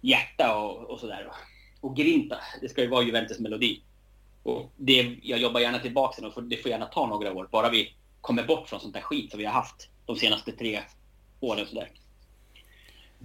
[0.00, 1.28] hjärta och, och sådär.
[1.80, 3.82] Och grinta, det ska ju vara Juventus melodi.
[4.42, 7.48] Och det, jag jobbar gärna tillbaka och det får gärna ta några år.
[7.52, 10.80] Bara vi kommer bort från sånt där skit som vi har haft de senaste tre
[11.40, 11.62] åren.
[11.62, 11.88] Och sådär.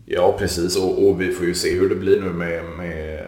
[0.06, 0.78] Ja, precis.
[0.78, 3.26] Och, och, vi får ju se hur det blir nu med, med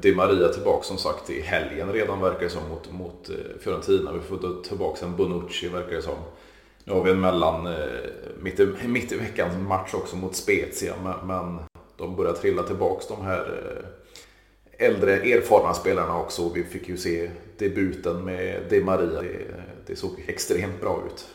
[0.00, 4.12] Di Maria tillbaka som sagt i helgen redan verkar det som mot, mot eh, Fiorentina.
[4.12, 6.18] Vi får tillbaka en Bonucci verkar det som.
[6.84, 7.72] Nu har vi en mellan eh,
[8.40, 10.94] mitt i, mitt i veckans match också mot Spezia.
[11.02, 11.58] Men, men
[11.96, 13.40] de börjar trilla tillbaka de här
[14.78, 16.48] eh, äldre erfarna spelarna också.
[16.48, 19.22] Vi fick ju se debuten med Di Maria.
[19.22, 21.26] Det, det såg extremt bra ut.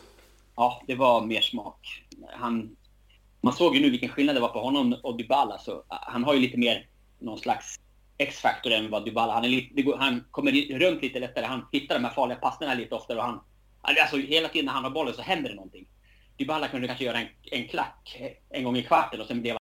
[0.56, 2.04] Ja, det var mer smak.
[2.32, 2.77] Han,
[3.48, 5.58] man såg ju nu vilken skillnad det var på honom och Dybala.
[5.58, 6.88] Så ah, han har ju lite mer
[7.20, 7.80] någon slags
[8.18, 9.34] X-faktor än vad Dybala.
[9.34, 11.46] Han, är lite, han kommer runt lite lättare.
[11.46, 13.18] Han hittar de här farliga passningarna lite oftare.
[13.18, 13.42] Och han,
[13.82, 15.88] ah, alltså hela tiden när han har bollen så händer det någonting.
[16.38, 19.58] Dybala kunde kanske göra en, en klack en gång i kvarten och sen blev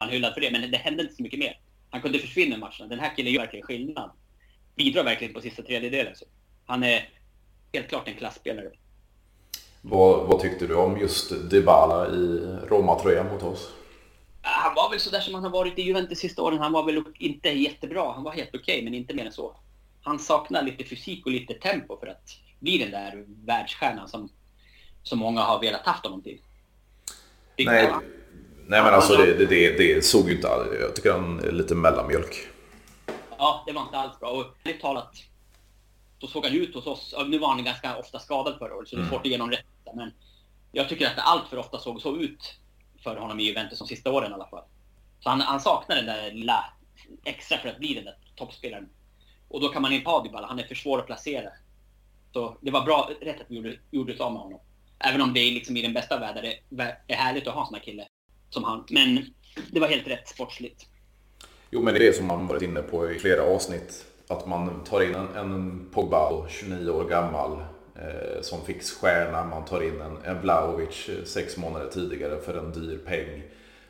[0.00, 1.60] han hyllad för det, men det hände inte så mycket mer.
[1.90, 2.86] Han kunde försvinna i matcherna.
[2.88, 4.10] Den här killen gör verkligen skillnad.
[4.76, 6.16] Bidrar verkligen på sista tredjedelen.
[6.16, 6.24] Så
[6.66, 7.08] han är
[7.72, 8.70] helt klart en klassspelare.
[9.80, 13.72] Vad, vad tyckte du om just Dybala i Roma-tröjan mot oss?
[14.42, 16.58] Han var väl sådär som han har varit i Juventus sista åren.
[16.58, 18.12] Han var väl inte jättebra.
[18.12, 19.56] Han var helt okej, okay, men inte mer än så.
[20.02, 24.28] Han saknar lite fysik och lite tempo för att bli den där världsstjärnan som,
[25.02, 26.40] som många har velat haft honom till.
[27.56, 27.92] Nej,
[28.66, 30.48] Nej men alltså det, det, det, det såg ju inte...
[30.80, 32.48] Jag tycker han är lite mellanmjölk.
[33.38, 34.30] Ja, det var inte alls bra.
[34.30, 35.14] Och ärligt talat
[36.20, 37.14] så såg han ut hos oss.
[37.28, 39.10] Nu var han ganska ofta skadad förra året så det är mm.
[39.10, 39.66] svårt att ge någon rätt.
[39.94, 40.12] Men
[40.72, 42.54] jag tycker att det allt för ofta såg så ut
[43.02, 44.64] för honom i Juventus de sista åren i alla fall.
[45.20, 46.64] Så han, han saknar den där lilla
[47.24, 48.88] extra för att bli den där toppspelaren.
[49.48, 50.46] Och då kan man inte ha Dybala.
[50.46, 51.50] Han är för svår att placera.
[52.32, 54.60] Så det var bra, rätt att vi gjorde, gjorde oss av med honom.
[54.98, 57.66] Även om det är liksom i den bästa världen är, är härligt att ha en
[57.66, 58.08] sån här kille
[58.50, 58.84] som han.
[58.90, 59.34] Men
[59.70, 60.86] det var helt rätt sportsligt.
[61.70, 64.06] Jo, men det är det som man varit inne på i flera avsnitt.
[64.30, 67.52] Att man tar in en, en Pogba, 29 år gammal,
[67.94, 69.44] eh, som fick stjärna.
[69.44, 73.42] Man tar in en, en Vlahovic eh, sex månader tidigare för en dyr peng.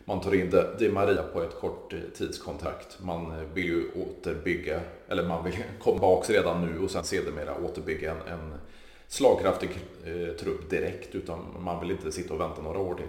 [0.05, 2.99] Man tar in Di Maria på ett kort eh, tidskontrakt.
[3.01, 7.57] Man eh, vill ju återbygga, eller man vill komma tillbaka redan nu och sen sedermera
[7.65, 8.61] återbygga en, en
[9.09, 9.71] slagkraftig
[10.05, 11.15] eh, trupp direkt.
[11.15, 13.09] Utan man vill inte sitta och vänta några år till.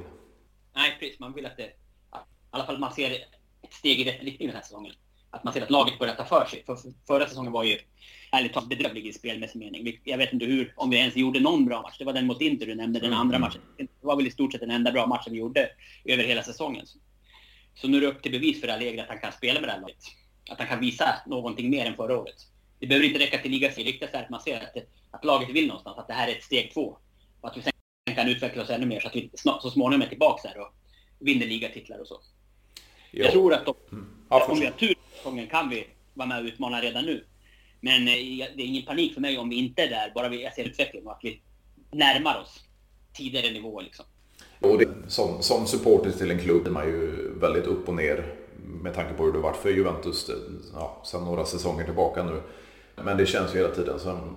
[0.76, 1.20] Nej, precis.
[1.20, 1.64] Man vill att det...
[1.64, 1.74] I
[2.50, 3.12] alla fall man ser
[3.62, 4.94] ett steg i rätt riktning den här säsongen
[5.32, 6.64] att man ser att laget börjar ta för sig.
[6.66, 7.78] För, förra säsongen var ju
[8.32, 10.00] ärligt talat bedrövlig i spelmässig mening.
[10.04, 11.96] Jag vet inte hur, om vi ens gjorde någon bra match.
[12.00, 13.48] Det var den mot Inter du nämnde, den andra mm.
[13.48, 13.62] matchen.
[13.78, 15.70] Det var väl i stort sett den enda bra matchen vi gjorde
[16.06, 16.86] över hela säsongen.
[17.76, 19.74] Så nu är det upp till bevis för Allegri att han kan spela med det
[19.74, 19.98] här laget.
[20.50, 22.36] Att han kan visa någonting mer än förra året.
[22.80, 23.98] Det behöver inte räcka till ligaseger.
[24.00, 25.98] Det är att man ser att, att laget vill någonstans.
[25.98, 26.98] Att det här är ett steg två.
[27.42, 27.72] Och att vi sen
[28.16, 30.74] kan utveckla oss ännu mer så att vi så småningom är tillbaka här och
[31.20, 32.22] vinner ligatitlar och så.
[33.12, 33.24] Ja.
[33.24, 34.10] Jag tror att de, mm.
[34.30, 37.24] ja, om vi har tur säsongen kan vi vara med och utmana redan nu.
[37.80, 38.14] Men eh,
[38.56, 41.08] det är ingen panik för mig om vi inte är där, bara vi ser utvecklingen
[41.08, 41.42] och att vi
[41.92, 42.64] närmar oss
[43.14, 43.84] tidigare nivåer.
[43.84, 44.06] Liksom.
[44.60, 48.36] Och det, som, som supporter till en klubb är man ju väldigt upp och ner
[48.84, 50.36] med tanke på hur det varit för Juventus eh,
[50.74, 52.42] ja, sedan några säsonger tillbaka nu.
[52.96, 54.36] Men det känns ju hela tiden som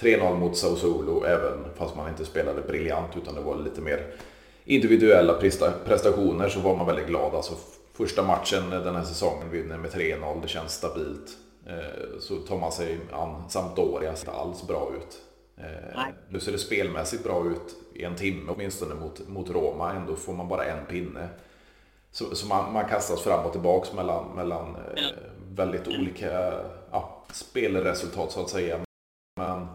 [0.00, 4.06] 3-0 mot Sassuolo, även fast man inte spelade briljant utan det var lite mer
[4.64, 5.34] individuella
[5.84, 7.34] prestationer så var man väldigt glad.
[7.34, 7.54] Alltså
[7.98, 11.38] första matchen den här säsongen vinner med 3-0, det känns stabilt.
[11.66, 15.18] Eh, så tar man sig an Sampdoria, ser inte alls bra ut.
[15.56, 20.16] Eh, nu ser det spelmässigt bra ut i en timme åtminstone mot, mot Roma, ändå
[20.16, 21.28] får man bara en pinne.
[22.10, 25.02] Så, så man, man, kastas fram och tillbaks mellan, mellan eh,
[25.50, 28.80] väldigt olika ja, spelresultat så att säga.
[29.36, 29.66] Men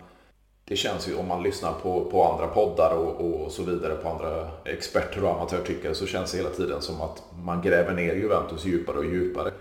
[0.66, 4.10] det känns ju om man lyssnar på, på andra poddar och, och så vidare på
[4.10, 8.66] andra experter och amatörtyckare så känns det hela tiden som att man gräver ner Juventus
[8.66, 9.52] djupare och djupare.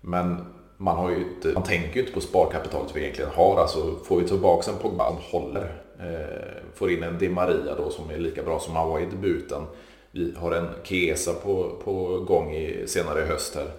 [0.00, 0.36] Men
[0.76, 3.60] man, har ju inte, man tänker ju inte på sparkapitalet vi egentligen har.
[3.60, 8.10] Alltså får vi tillbaka en Pogba håller, eh, får in en Di Maria då som
[8.10, 9.62] är lika bra som han var i debuten.
[10.10, 13.70] Vi har en Chiesa på, på gång i, senare i höst här.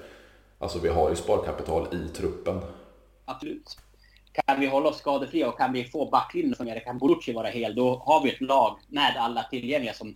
[0.59, 2.59] Alltså vi har ju sparkapital i truppen.
[3.25, 3.77] Absolut
[4.45, 7.47] kan vi hålla oss skadefria och kan vi få backlinjen att fungera, kan Borucci vara
[7.47, 10.15] hel, då har vi ett lag med alla tillgängliga som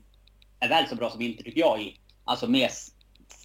[0.59, 1.99] är väl så bra som inte tycker jag, i.
[2.23, 2.69] Alltså med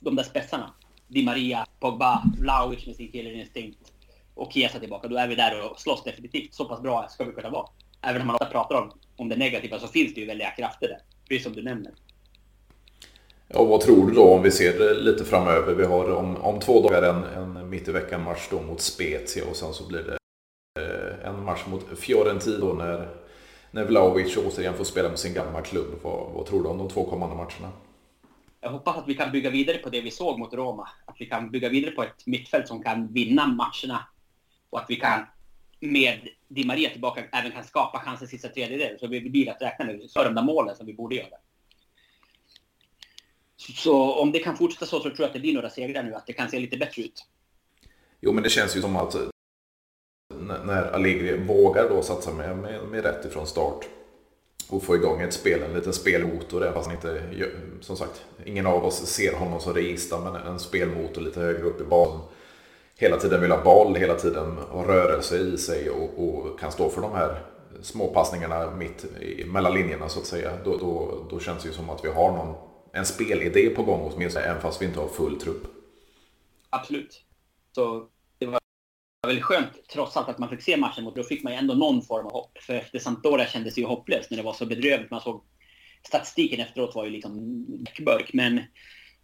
[0.00, 0.74] de där spetsarna.
[1.08, 3.92] Di Maria, Pogba, Vlahovic med sin killerinstinkt
[4.34, 5.08] och Chiesa tillbaka.
[5.08, 6.54] Då är vi där och slåss definitivt.
[6.54, 7.68] Så pass bra ska vi kunna vara.
[8.02, 10.88] Även om man ofta pratar om, om det negativa så finns det ju väldiga krafter
[10.88, 10.98] där.
[11.28, 11.92] Precis som du nämner.
[13.48, 15.74] Ja, vad tror du då om vi ser lite framöver?
[15.74, 19.44] Vi har om, om två dagar en, en mitt i veckan match då mot Spezia
[19.50, 20.18] och sen så blir det
[21.24, 23.08] en match mot Fiorentino när,
[23.70, 26.00] när Vlahovic återigen får spela med sin gamla klubb.
[26.02, 27.72] Vad, vad tror du om de två kommande matcherna?
[28.60, 30.88] Jag hoppas att vi kan bygga vidare på det vi såg mot Roma.
[31.04, 34.08] Att vi kan bygga vidare på ett mittfält som kan vinna matcherna.
[34.70, 35.26] Och att vi kan
[35.80, 38.98] med Di Maria tillbaka även kan skapa chanser sista tredjedel.
[38.98, 41.36] Så vi blir att räkna med så de där målen som vi borde göra.
[43.56, 46.14] Så om det kan fortsätta så, så tror jag att det blir några segrar nu.
[46.14, 47.26] Att det kan se lite bättre ut.
[48.20, 49.16] Jo, men det känns ju som att
[50.64, 53.88] när Allegri vågar då satsa med, med, med rätt ifrån start
[54.70, 57.22] och få igång ett spel, en liten spelmotor där, fast inte,
[57.80, 61.80] som sagt, ingen av oss ser honom som regista, men en spelmotor lite högre upp
[61.80, 62.20] i banan.
[62.96, 66.90] Hela tiden vill ha boll, hela tiden ha rörelse i sig och, och kan stå
[66.90, 67.42] för de här
[67.82, 70.52] småpassningarna mitt i, mellan linjerna så att säga.
[70.64, 72.54] Då, då, då känns det ju som att vi har någon,
[72.92, 75.62] en spelidé på gång åtminstone, även fast vi inte har full trupp.
[76.70, 77.22] Absolut.
[77.74, 78.08] Så
[79.28, 81.52] var var väl skönt trots allt att man fick se matchen mot, då fick man
[81.52, 82.58] ju ändå någon form av hopp.
[82.60, 85.10] För efter Sampdoria kändes det ju hopplöst när det var så bedrövligt.
[85.10, 85.44] Man såg
[86.06, 87.64] statistiken efteråt var ju liksom
[88.00, 88.30] burk.
[88.32, 88.60] Men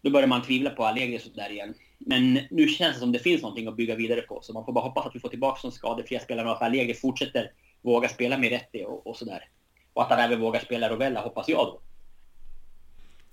[0.01, 1.73] då började man tvivla på Allegri där igen.
[1.97, 4.39] Men nu känns det som det finns någonting att bygga vidare på.
[4.41, 6.93] Så man får bara hoppas att vi får tillbaka de skadefria spelarna och att Allegri
[6.93, 9.49] fortsätter våga spela med Rätti och, och sådär.
[9.93, 11.81] Och att han även vågar spela Rovella, hoppas jag då.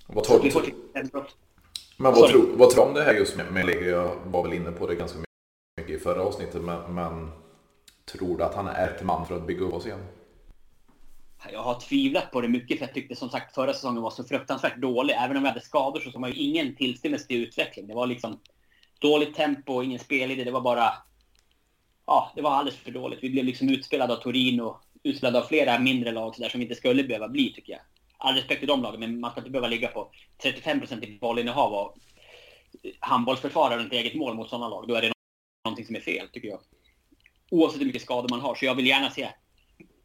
[0.06, 0.74] Vad tror du?
[1.96, 3.90] Men vad tror, vad tror du om det här just med, med Allegri?
[3.90, 5.31] Jag var väl inne på det ganska mycket
[5.76, 7.30] mycket i förra avsnittet, men, men
[8.04, 10.04] tror du att han är ett man för att bygga upp oss igen?
[11.52, 14.24] Jag har tvivlat på det mycket för jag tyckte som sagt förra säsongen var så
[14.24, 15.14] fruktansvärt dålig.
[15.14, 17.86] Även om vi hade skador så såg man ju ingen tillstymmelse till utveckling.
[17.86, 18.40] Det var liksom
[18.98, 20.44] dåligt tempo, ingen spelidé.
[20.44, 20.92] Det var bara...
[22.06, 23.18] Ja, det var alldeles för dåligt.
[23.22, 26.64] Vi blev liksom utspelade av Torino, utspelade av flera mindre lag så där, som vi
[26.64, 27.82] inte skulle behöva bli tycker jag.
[28.18, 30.10] All respekt till de lagen, men man ska inte behöva ligga på
[30.42, 31.96] 35 procent i bollinnehav och
[33.00, 34.88] handbollsförsvara runt eget mål mot sådana lag.
[34.88, 35.12] Då är det
[35.64, 36.60] någonting som är fel, tycker jag.
[37.50, 38.54] Oavsett hur mycket skador man har.
[38.54, 39.28] Så jag vill gärna se...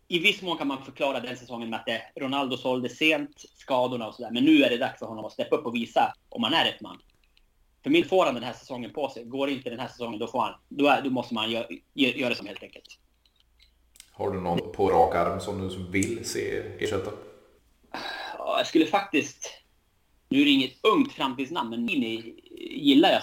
[0.10, 4.08] I viss mån kan man förklara den säsongen med att det, Ronaldo sålde sent, skadorna
[4.08, 4.32] och sådär.
[4.32, 6.66] Men nu är det dags för honom att steppa upp och visa om han är
[6.66, 6.98] ett man.
[7.84, 9.26] För min får han den här säsongen på sig.
[9.26, 12.30] Går inte den här säsongen, då, får han, då, är, då måste man göra, göra
[12.30, 13.00] det som helt enkelt.
[14.12, 17.12] Har du någon på rak arm som du vill se ersätta?
[18.38, 19.54] Ja, jag skulle faktiskt...
[20.30, 23.22] Nu är det inget ungt framtidsnamn, men Mini gillar jag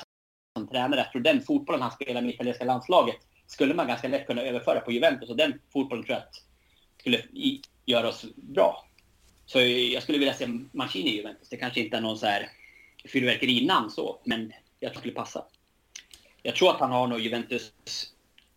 [0.56, 1.00] som tränare.
[1.00, 4.80] Jag tror den fotbollen han spelar med italienska landslaget skulle man ganska lätt kunna överföra
[4.80, 6.42] på Juventus och den fotbollen tror jag att
[7.00, 7.22] skulle
[7.86, 8.88] göra oss bra.
[9.46, 11.48] Så jag skulle vilja se Mancini i Juventus.
[11.48, 12.50] Det kanske inte är någon så här
[13.04, 15.44] fyrverkerinamn så, men jag tror det skulle passa.
[16.42, 17.72] Jag tror att han har nog Juventus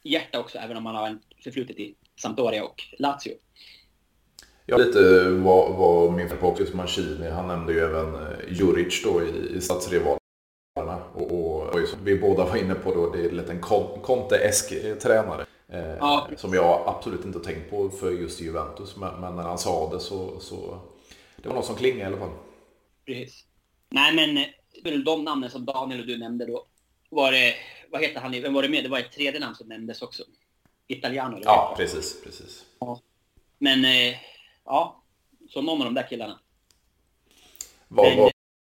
[0.03, 3.33] hjärta också, även om han har en förflutet i Sampdoria och Lazio.
[4.65, 9.57] Ja, lite vad, vad min Focus Mancini, han nämnde ju även eh, Juric då i,
[9.57, 10.17] i stadsrivalerna.
[11.13, 11.46] Och, och
[11.87, 13.61] som vi båda var inne på då, det är lite en
[14.01, 15.45] Conte-esk eh, tränare.
[15.67, 16.29] Eh, ja.
[16.37, 19.99] Som jag absolut inte tänkt på för just Juventus, men, men, när han sa det
[19.99, 20.79] så, så
[21.37, 22.35] det var något som klingade i alla fall.
[23.05, 23.45] Precis.
[23.89, 26.65] Nej men, eh, de namnen som Daniel och du nämnde då,
[27.09, 27.55] var det,
[27.91, 28.83] vad heter han, vem var det med?
[28.83, 30.23] Det var ett tredje namn som nämndes också.
[30.87, 32.65] Italiano Ja, precis, precis.
[32.79, 33.01] Ja.
[33.57, 33.85] Men,
[34.65, 35.03] ja,
[35.49, 36.39] så någon av de där killarna.
[37.87, 38.17] Vad, Men,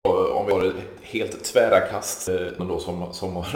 [0.02, 0.72] vad, om vi har
[1.10, 3.46] helt tvära kast eh, då som, som har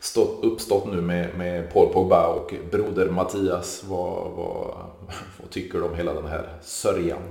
[0.00, 3.84] stått, uppstått nu med, med Paul Pogba och broder Mattias.
[3.84, 4.74] Vad, vad,
[5.40, 7.22] vad tycker du om hela den här sörjan?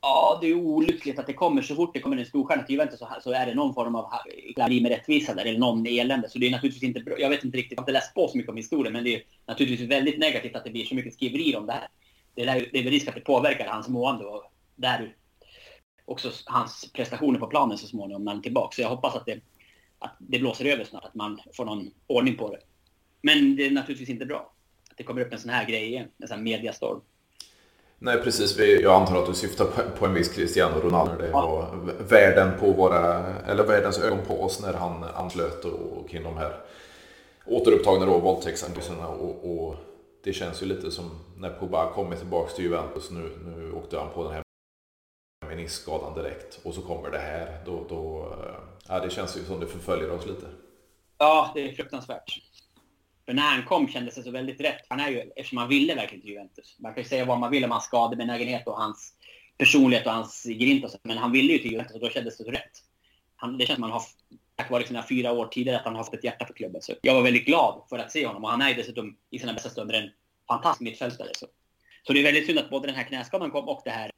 [0.00, 2.98] Ja, det är olyckligt att det kommer så fort det kommer en storstjärna till Juventus
[2.98, 4.10] så, så är det någon form av
[4.54, 6.28] klavi med rättvisa där, eller någon elände.
[6.28, 7.14] Så det är naturligtvis inte bra.
[7.18, 9.14] Jag vet inte riktigt, jag har inte läst på så mycket om historien, men det
[9.14, 11.88] är naturligtvis väldigt negativt att det blir så mycket skriverier om det här.
[12.34, 14.42] Det är, det är väl risk att det påverkar hans mående och
[14.76, 15.14] där
[16.04, 18.74] också hans prestationer på planen så småningom när han är tillbaka.
[18.74, 19.40] Så jag hoppas att det
[20.04, 22.58] att det blåser över snart, att man får någon ordning på det.
[23.22, 24.54] Men det är naturligtvis inte bra
[24.90, 27.00] att det kommer upp en sån här grej igen, en sån här mediastorm.
[27.98, 28.58] Nej, precis.
[28.58, 29.66] Jag antar att du syftar
[29.98, 31.14] på en viss Cristiano Ronaldo.
[31.18, 31.70] Det var
[32.08, 36.52] världen på våra, eller världens ögon på oss när han anslöt och kring de här
[37.46, 39.08] återupptagna då, våldtäktsanklagelserna.
[39.08, 39.76] Och, och,
[40.24, 43.10] det känns ju lite som när Pogba kommer tillbaka till Juventus.
[43.10, 44.43] Nu, nu åkte han på den här
[45.54, 47.58] meniskskadan direkt och så kommer det här.
[47.66, 48.54] Då, då, eh,
[48.88, 50.46] ja, det känns ju som det förföljer oss lite.
[51.18, 52.40] Ja, det är fruktansvärt.
[53.26, 54.86] För när han kom kändes det så väldigt rätt.
[54.88, 56.76] Han är ju, eftersom han ville verkligen till Juventus.
[56.78, 59.12] Man kan ju säga vad man vill om hans skadebenägenhet och hans
[59.58, 60.98] personlighet och hans grint och så.
[61.02, 62.82] Men han ville ju till Juventus och då kändes det så rätt.
[63.36, 64.02] Han, det känns som man har,
[64.56, 66.82] tack vare sina fyra år tidigare, att han har haft ett hjärta för klubben.
[66.82, 68.44] Så jag var väldigt glad för att se honom.
[68.44, 70.10] Och han är dessutom i sina bästa stunder en
[70.48, 71.28] fantastisk mittfältare.
[71.34, 71.46] Så.
[72.02, 74.10] så det är väldigt synd att både den här knäskadan kom och det här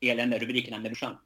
[0.00, 1.16] elände rubrikerna med brorsan.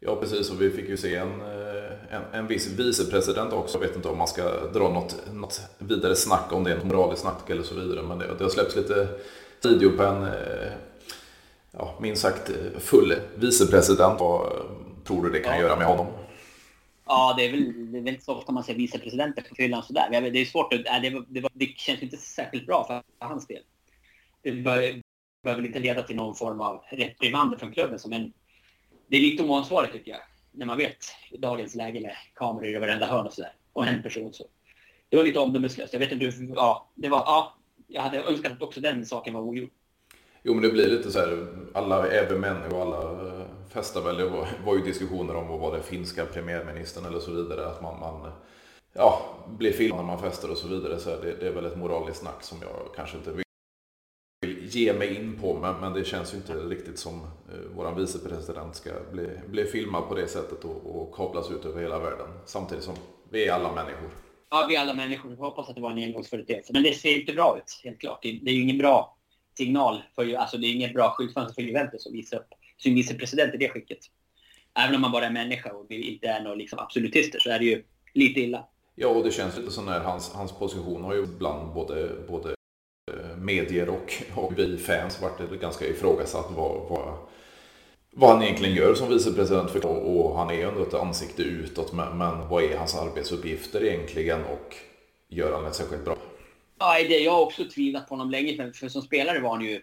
[0.00, 0.50] Ja, precis.
[0.50, 3.78] Och vi fick ju se en, eh, en, en viss vicepresident också.
[3.78, 7.22] Jag vet inte om man ska dra något, något vidare snack om det, en moraliskt
[7.22, 8.02] snack eller så vidare.
[8.02, 9.08] Men det, det har släppts lite
[9.62, 10.72] video på en, eh,
[11.72, 14.20] ja, minst sagt full vicepresident.
[14.20, 14.52] Vad
[15.04, 15.60] tror du det kan ja.
[15.60, 16.06] göra med honom?
[17.06, 19.82] Ja, det är väl, det är väl inte så ofta man ser vicepresidenter på fyllan
[19.82, 20.30] sådär.
[20.30, 23.62] Det är svårt att, det, det, det känns inte särskilt bra för hans del.
[24.42, 25.02] Det
[25.48, 27.98] behöver inte leda till någon form av reprimand från klubben.
[28.06, 28.32] Men
[29.08, 30.20] det är lite oansvarigt tycker jag.
[30.52, 30.96] När man vet
[31.30, 33.52] i dagens läge med kameror i varenda hörn och sådär.
[33.72, 34.44] Och en person så.
[35.08, 35.92] Det var lite omdömeslöst.
[35.92, 36.54] Jag vet inte hur...
[36.54, 37.18] Ja, det var...
[37.18, 37.54] Ja,
[37.86, 39.70] jag hade önskat att också den saken var ogjord.
[40.42, 41.46] Jo, men det blir lite så här.
[41.74, 44.16] Alla även män och alla eh, festar väl.
[44.16, 47.66] Det var, var ju diskussioner om vad var det finska premiärministern eller så vidare.
[47.66, 48.32] Att man, man
[48.92, 49.22] ja,
[49.58, 50.98] blir filmad när man festar och så vidare.
[50.98, 53.47] Så det, det, är väl ett moraliskt snack som jag kanske inte vill
[54.74, 58.76] ge mig in på, men, men det känns ju inte riktigt som eh, vår vicepresident
[58.76, 62.28] ska bli, bli filmad på det sättet och, och kablas ut över hela världen.
[62.46, 62.94] Samtidigt som
[63.30, 64.10] vi är alla människor.
[64.50, 65.30] Ja, vi är alla människor.
[65.30, 66.72] Vi hoppas att det var en engångsföreteelse.
[66.72, 68.18] Men det ser inte bra ut, helt klart.
[68.22, 69.16] Det, är ju ingen bra
[69.56, 70.02] signal.
[70.14, 72.48] För, alltså, det är ingen bra skyltfönster för Juventus att visa upp
[72.82, 73.98] sin vicepresident i det skicket.
[74.78, 77.64] Även om man bara är människa och inte är några liksom, absolutister så är det
[77.64, 78.64] ju lite illa.
[78.94, 82.54] Ja, och det känns lite som när hans, hans position har ju ibland både, både
[83.38, 87.14] medier och, och vi fans varit det ganska ifrågasatt vad, vad,
[88.10, 89.70] vad han egentligen gör som vicepresident.
[89.70, 93.84] För, och han är ju ändå ett ansikte utåt, men, men vad är hans arbetsuppgifter
[93.84, 94.74] egentligen och
[95.28, 96.16] gör han det särskilt bra?
[96.78, 99.64] Ja, det jag har också tvivlat på honom länge, för, för som spelare var han
[99.64, 99.80] ju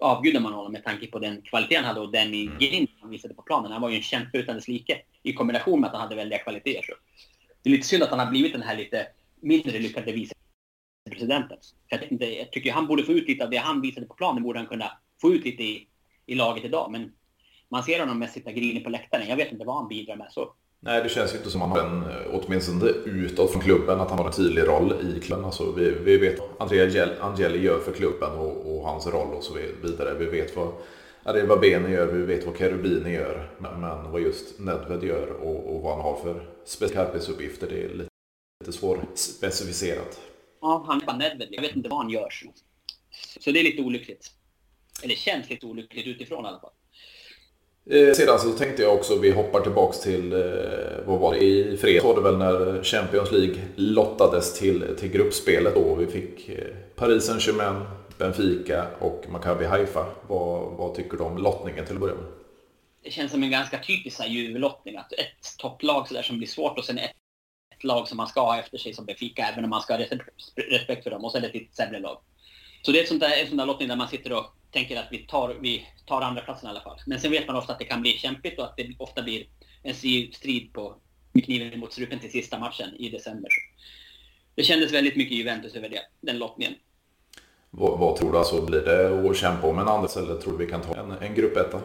[0.00, 2.86] avgudar man honom med tanke på den kvalitet han hade och den mm.
[3.00, 3.72] han visade på planen.
[3.72, 6.38] Han var ju en kämpe utan dess like i kombination med att han hade väldiga
[6.38, 6.82] kvaliteter.
[6.82, 6.92] Så.
[7.62, 9.06] Det är lite synd att han har blivit den här lite
[9.40, 10.34] mindre lyckade vice
[11.10, 11.58] presidenten.
[11.88, 14.42] Jag, inte, jag tycker han borde få ut lite av det han visade på planen,
[14.42, 14.90] borde han kunna
[15.20, 15.86] få ut lite i,
[16.26, 16.90] i laget idag.
[16.90, 17.12] Men
[17.68, 19.28] man ser honom mest sitta grinig på läktaren.
[19.28, 20.26] Jag vet inte vad han bidrar med.
[20.30, 20.54] Så.
[20.80, 24.00] Nej, det känns ju inte som att han har en, eh, åtminstone utåt från klubben,
[24.00, 25.44] att han har en tydlig roll i klubben.
[25.44, 29.42] Alltså, vi, vi vet vad Andrea Angeli gör för klubben och, och, hans roll och
[29.42, 30.14] så vidare.
[30.18, 30.72] Vi vet vad
[31.22, 33.48] Areva Bene gör, vi vet vad Cherubini gör.
[33.58, 37.84] Men, men vad just Nedved gör och, och vad han har för speciella arbetsuppgifter, det
[37.84, 38.08] är lite,
[38.60, 40.20] lite svårspecificerat.
[40.62, 41.48] Ja, han är bara Nedved.
[41.50, 42.28] Jag vet inte vad han gör.
[43.40, 44.30] Så det är lite olyckligt.
[45.02, 46.70] Eller känns lite olyckligt utifrån i alla fall.
[47.90, 50.38] Eh, sedan så tänkte jag också, vi hoppar tillbaks till, eh,
[51.06, 55.74] vad var det, i fredags var det väl när Champions League lottades till, till gruppspelet
[55.74, 55.94] då.
[55.94, 57.84] Vi fick eh, Paris Saint-Germain,
[58.18, 60.06] Benfica och Maccabi Haifa.
[60.28, 62.24] Vad, vad tycker du om lottningen till att börja med?
[63.04, 64.96] Det känns som en ganska typisk Juve-lottning.
[64.96, 67.16] Att ett topplag så där som blir svårt och sen ett
[67.82, 70.04] ett lag som man ska ha efter sig som Benfica, även om man ska ha
[70.56, 71.24] respekt för dem.
[71.24, 72.18] Och så är det ett lite sämre lag.
[72.82, 75.00] Så det är ett sånt där, en sån där lottning där man sitter och tänker
[75.00, 76.98] att vi tar, vi tar andra platsen i alla fall.
[77.06, 79.46] Men sen vet man ofta att det kan bli kämpigt och att det ofta blir
[79.82, 80.94] en strid på
[81.44, 83.50] kniven mot strupen till sista matchen i december.
[84.54, 86.74] Det kändes väldigt mycket Juventus över det, den lottningen.
[87.70, 88.38] Vad, vad, tror du?
[88.38, 91.10] Alltså, blir det att kämpa om en Anders eller tror du vi kan ta en,
[91.10, 91.80] en gruppetta?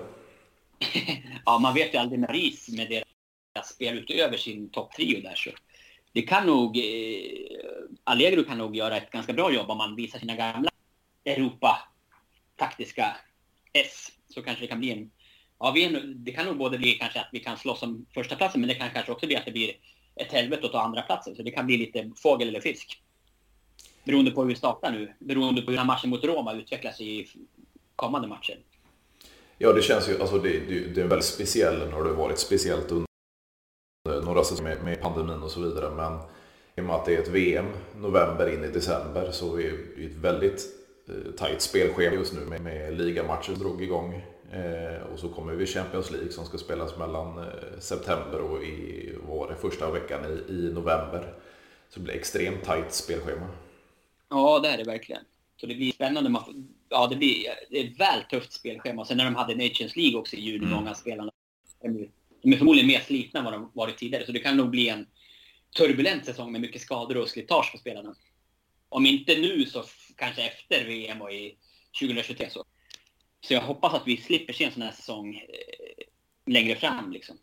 [1.45, 5.35] ja, man vet ju aldrig med RIS med deras spel utöver sin topptrio där.
[5.35, 5.49] Så
[6.17, 6.77] det kan nog...
[6.77, 6.83] Eh,
[8.03, 10.69] Allegro kan nog göra ett ganska bra jobb om man visar sina gamla
[11.25, 13.17] Europa-taktiska
[13.73, 14.11] S.
[14.29, 15.11] Så kanske det kan bli en...
[15.59, 18.35] Ja, vi är, det kan nog både bli kanske att vi kan slåss om första
[18.35, 19.71] platsen men det kan kanske också bli att det blir
[20.15, 21.35] ett helvete att ta andra platsen.
[21.35, 23.01] Så det kan bli lite fågel eller fisk.
[24.03, 25.13] Beroende på hur vi startar nu.
[25.19, 27.27] Beroende på hur matchen mot Roma utvecklas i
[27.95, 28.59] kommande matcher.
[29.57, 33.06] Ja, det känns ju, alltså det, det, det är väldigt speciell, när det varit speciellt
[34.43, 35.91] säsonger med, med pandemin och så vidare.
[35.95, 36.19] Men
[36.75, 37.65] i och med att det är ett VM
[37.95, 40.65] november in i december så är det ett väldigt
[41.07, 44.21] eh, tajt spelschema just nu med, med ligamatcher som drog igång.
[44.51, 49.13] Eh, och så kommer vi Champions League som ska spelas mellan eh, september och i,
[49.27, 51.33] var det, första veckan i, i november.
[51.89, 53.47] Så det blir extremt tajt spelschema.
[54.29, 55.21] Ja, det är det verkligen.
[55.57, 56.41] Så det blir spännande.
[56.89, 59.05] Ja, det blir det är ett väl tufft spelschema.
[59.05, 60.69] Sen när de hade Nations League också i juni, mm.
[60.69, 61.31] många spelarna.
[62.47, 64.25] De är förmodligen mer slitna än vad de varit tidigare.
[64.25, 65.07] Så det kan nog bli en
[65.77, 68.15] turbulent säsong med mycket skador och slitage på spelarna.
[68.89, 69.83] Om inte nu så
[70.15, 71.57] kanske efter VM och i
[72.01, 72.65] 2023 så.
[73.41, 76.05] Så jag hoppas att vi slipper se en sån här säsong eh,
[76.45, 77.37] längre fram liksom.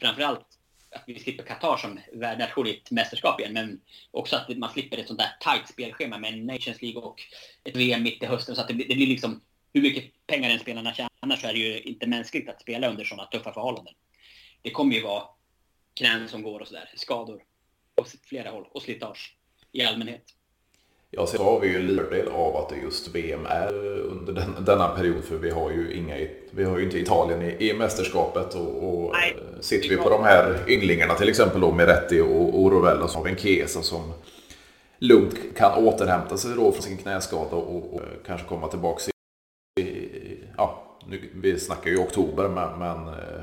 [0.00, 0.46] Framförallt
[0.90, 3.80] att vi slipper Qatar som världsnation i ett mästerskap igen, men
[4.10, 7.22] också att man slipper ett sånt där tajt spelschema med en Nations League och
[7.64, 8.54] ett VM mitt i hösten.
[8.54, 9.42] Så att det blir, det blir liksom,
[9.72, 13.04] hur mycket pengar den spelarna tjänar så är det ju inte mänskligt att spela under
[13.04, 13.94] sådana tuffa förhållanden.
[14.62, 15.22] Det kommer ju vara
[15.94, 17.42] knän som går och sådär, skador
[17.94, 19.36] på flera håll och slitage
[19.72, 20.22] i allmänhet.
[21.12, 24.64] Ja, så har vi ju en fördel av att det just VM är under den,
[24.64, 26.16] denna period för vi har ju inga,
[26.50, 30.24] vi har ju inte Italien i, i mästerskapet och, och Nej, sitter vi på de
[30.24, 34.12] här ynglingarna till exempel då Meretti och, och Rovella så har vi en Chiesa som
[34.98, 39.02] lugnt kan återhämta sig då från sin knäskada och, och kanske komma tillbaka
[39.80, 43.39] i, ja, nu, vi snackar ju oktober men, men eh,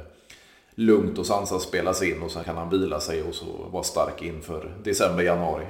[0.78, 4.22] lugnt och sansat spelas in och sen kan han vila sig och så vara stark
[4.22, 5.66] inför december, januari.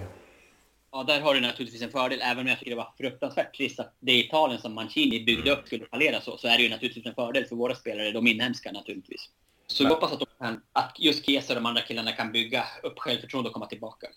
[0.91, 3.79] Ja, där har du naturligtvis en fördel, även om jag tycker det var fruktansvärt trist
[3.79, 7.05] att det Italien som Mancini byggde upp skulle fallera så, så är det ju naturligtvis
[7.05, 9.29] en fördel för våra spelare, de inhemska naturligtvis.
[9.67, 12.99] Så vi hoppas att, kan, att just Kesa och de andra killarna kan bygga upp
[12.99, 14.07] självförtroende och komma tillbaka.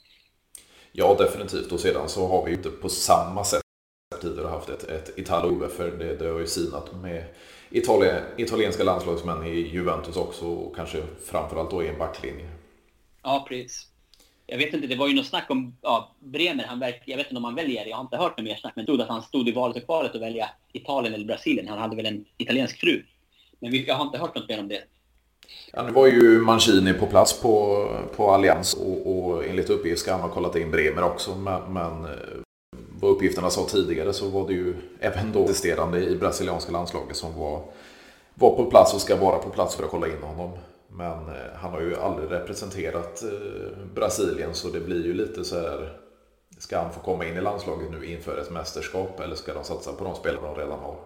[0.93, 1.72] Ja, definitivt.
[1.72, 3.60] Och sedan så har vi ju inte på samma sätt
[4.21, 7.25] tidigare haft ett, ett Italo för det, det har ju sinat med
[7.71, 12.49] Italien, italienska landslagsmän i Juventus också och kanske framförallt då i en backlinje.
[13.23, 13.91] Ja, precis
[14.51, 16.64] jag vet inte, det var ju något snack om ja, Bremer.
[16.64, 18.73] Han verk, jag vet inte om han väljer, jag har inte hört något mer snack,
[18.77, 21.68] men jag trodde att han stod i valet och kvalet att välja Italien eller Brasilien.
[21.68, 23.03] Han hade väl en italiensk fru.
[23.61, 24.83] Men jag har inte hört något mer om det.
[25.73, 30.12] Ja, nu var ju Mancini på plats på, på Allians och, och enligt uppgift ska
[30.12, 31.35] han ha kollat in Bremer också.
[31.35, 32.11] Men, men eh,
[33.01, 37.38] vad uppgifterna sa tidigare så var det ju även då testerande i brasilianska landslaget som
[37.38, 37.64] var,
[38.34, 40.59] var på plats och ska vara på plats för att kolla in honom.
[40.88, 45.61] Men eh, han har ju aldrig representerat eh, Brasilien så det blir ju lite så
[45.61, 45.96] här.
[46.59, 49.92] Ska han få komma in i landslaget nu inför ett mästerskap eller ska de satsa
[49.92, 50.96] på de spelare de redan har?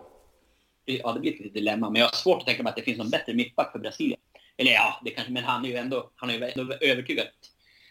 [0.84, 1.90] Ja, det blir ett litet dilemma.
[1.90, 4.20] Men jag har svårt att tänka mig att det finns någon bättre mittback för Brasilien.
[4.56, 7.26] Eller ja, det kanske, men han är ju ändå, han är ju ändå övertygat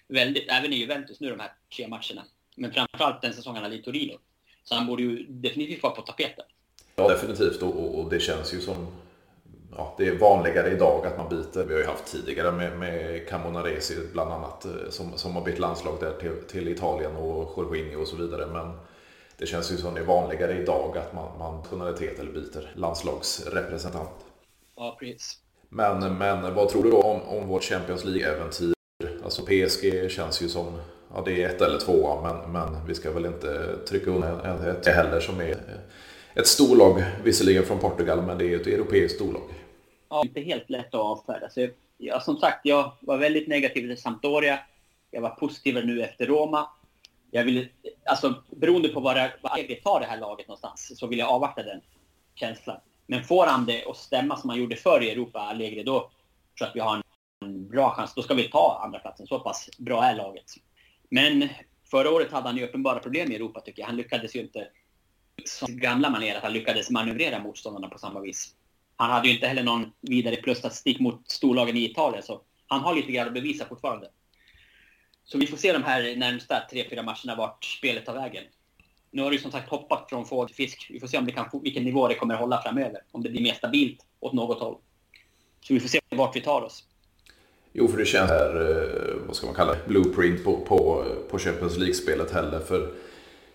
[0.07, 2.23] väldigt, även i Juventus nu de här tre matcherna.
[2.55, 4.17] Men framförallt den säsongen han i Torino.
[4.63, 6.45] Så han borde ju definitivt vara på tapeten.
[6.95, 7.61] Ja, definitivt.
[7.61, 8.87] Och, och det känns ju som
[9.77, 11.63] ja, det är vanligare idag att man byter.
[11.67, 15.59] Vi har ju haft tidigare med, med Camonaresi bland annat eh, som, som har bytt
[15.59, 18.47] landslag där till, till Italien och Jorginho och så vidare.
[18.47, 18.77] Men
[19.37, 24.25] det känns ju som det är vanligare idag att man, man nationalitet eller byter landslagsrepresentant.
[24.75, 25.39] Ja, precis.
[25.69, 28.73] Men, men vad tror du då om, om vårt Champions League-äventyr?
[29.23, 30.81] Alltså PSG känns ju som,
[31.13, 34.87] ja det är ett eller två, men, men vi ska väl inte trycka undan ett
[34.87, 35.57] heller som är
[36.35, 39.43] ett storlag, visserligen från Portugal, men det är ett europeiskt storlag
[40.13, 41.49] ja, inte helt lätt att avfärda.
[41.49, 44.59] Så jag, som sagt, jag var väldigt negativ till Sampdoria.
[45.11, 46.69] Jag var positivare nu efter Roma.
[47.31, 47.67] Jag vill,
[48.05, 49.33] alltså, beroende på var,
[49.67, 51.81] vi tar det här laget någonstans så vill jag avvakta den
[52.35, 52.77] känslan.
[53.07, 56.11] Men får han det att stämma som han gjorde förr i Europa, Allegri, då tror
[56.57, 57.01] jag att vi har
[57.45, 58.13] en bra chans.
[58.15, 59.27] Då ska vi ta andra platsen.
[59.27, 60.51] Så pass bra är laget.
[61.13, 61.49] Men
[61.91, 63.87] förra året hade han ju uppenbara problem i Europa tycker jag.
[63.87, 64.67] Han lyckades ju inte
[65.45, 68.55] som gamla manér att han lyckades manövrera motståndarna på samma vis
[68.95, 72.95] han hade ju inte heller någon vidare plusstatistik mot storlagen i Italien, så han har
[72.95, 74.09] lite grann att bevisa fortfarande.
[75.25, 78.43] Så vi får se de här närmsta tre, fyra matcherna vart spelet tar vägen.
[79.11, 80.87] Nu har det ju som sagt hoppat från fågel till fisk.
[80.89, 83.01] Vi får se om det kan, vilken nivå det kommer hålla framöver.
[83.11, 84.77] Om det blir mer stabilt åt något håll.
[85.61, 86.87] Så vi får se vart vi tar oss.
[87.75, 91.39] Jo, för det känns här, eh, vad ska man kalla det, blueprint på, på, på
[91.39, 92.59] Champions League-spelet heller.
[92.59, 92.91] För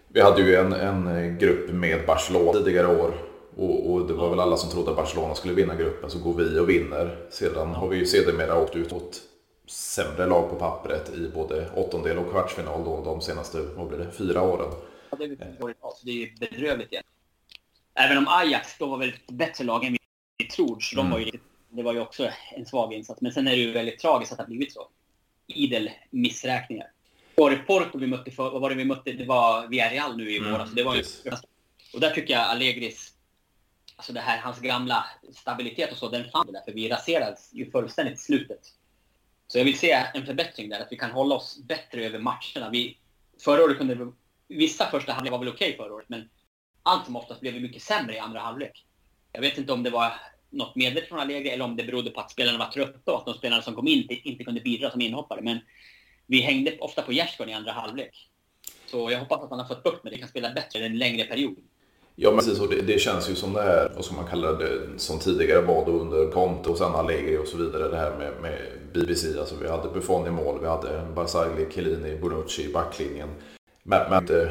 [0.08, 3.14] vi hade ju en, en grupp med Barcelona tidigare år.
[3.56, 6.34] Och, och, det var väl alla som trodde att Barcelona skulle vinna gruppen, så går
[6.34, 7.16] vi och vinner.
[7.30, 9.22] Sedan har vi ju sedermera åkt ut mot
[9.66, 14.10] sämre lag på pappret i både åttondel och kvartsfinal då, de senaste, vad blir det,
[14.12, 14.72] fyra åren.
[15.10, 15.28] Ja, det, är,
[16.04, 17.04] det är ju bedrövligt igen.
[17.94, 19.96] Även om Ajax då var väl ett bättre lag än
[20.38, 21.12] vi tror, så de mm.
[21.12, 21.30] var ju,
[21.70, 23.20] det var ju också en svag insats.
[23.20, 24.88] Men sen är det ju väldigt tragiskt att det har blivit så.
[25.46, 26.92] Idel missräkningar.
[27.34, 29.12] Var det Porto vi mötte för, vad var det vi mötte?
[29.12, 30.64] Det var Villarreal nu i mm, våras.
[30.64, 31.02] Mm, det var ju,
[31.94, 33.14] och där tycker jag Allegris,
[33.96, 36.62] alltså det här, hans gamla stabilitet och så, den fann där.
[36.64, 38.60] För vi raserades ju fullständigt i slutet.
[39.48, 42.70] Så jag vill se en förbättring där, att vi kan hålla oss bättre över matcherna.
[42.72, 42.98] Vi,
[43.44, 44.12] förra året kunde vi,
[44.56, 46.28] vissa första halvlek var väl okej okay förra året, men
[46.82, 48.84] allt som oftast blev vi mycket sämre i andra halvlek.
[49.32, 50.12] Jag vet inte om det var
[50.50, 53.26] något medvetet från Allegri eller om det berodde på att spelarna var trötta och att
[53.26, 55.40] de spelare som kom in inte, inte kunde bidra som inhoppare.
[55.42, 55.58] Men
[56.26, 58.28] vi hängde ofta på gärdsgården i andra halvlek.
[58.86, 61.24] Så jag hoppas att man har fått bukt med det, kan spela bättre en längre
[61.24, 61.56] period.
[62.20, 62.60] Ja, men precis.
[62.60, 65.60] Och det, det, känns ju som det här, vad ska man kalla det, som tidigare
[65.60, 67.88] var då under Conte och sen Allegri och så vidare.
[67.88, 68.58] Det här med, med
[68.92, 69.38] BBC.
[69.38, 73.28] Alltså vi hade Buffon i mål, vi hade Barzagli, Chiellini, Bonucci i backlinjen.
[73.82, 74.48] Men, men eh,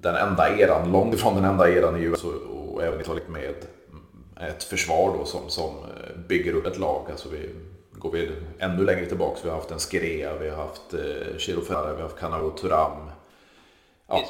[0.00, 2.34] den enda eran, långt ifrån den enda eran i US och,
[2.74, 3.54] och även Italien med
[4.48, 5.70] ett försvar då som, som
[6.28, 7.10] bygger upp ett lag.
[7.10, 7.48] Alltså vi,
[7.92, 11.60] går vi ännu längre tillbaka, vi har haft en Skerea, vi har haft eh, Chiro
[11.60, 13.10] Ferrara, vi har haft Cannavo Turam.
[14.08, 14.24] Ja,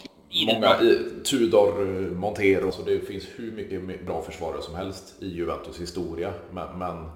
[0.46, 0.78] många,
[1.24, 1.84] Tudor,
[2.14, 6.32] Montero, så det finns hur mycket bra försvarare som helst i Juventus historia.
[6.50, 7.10] Men, men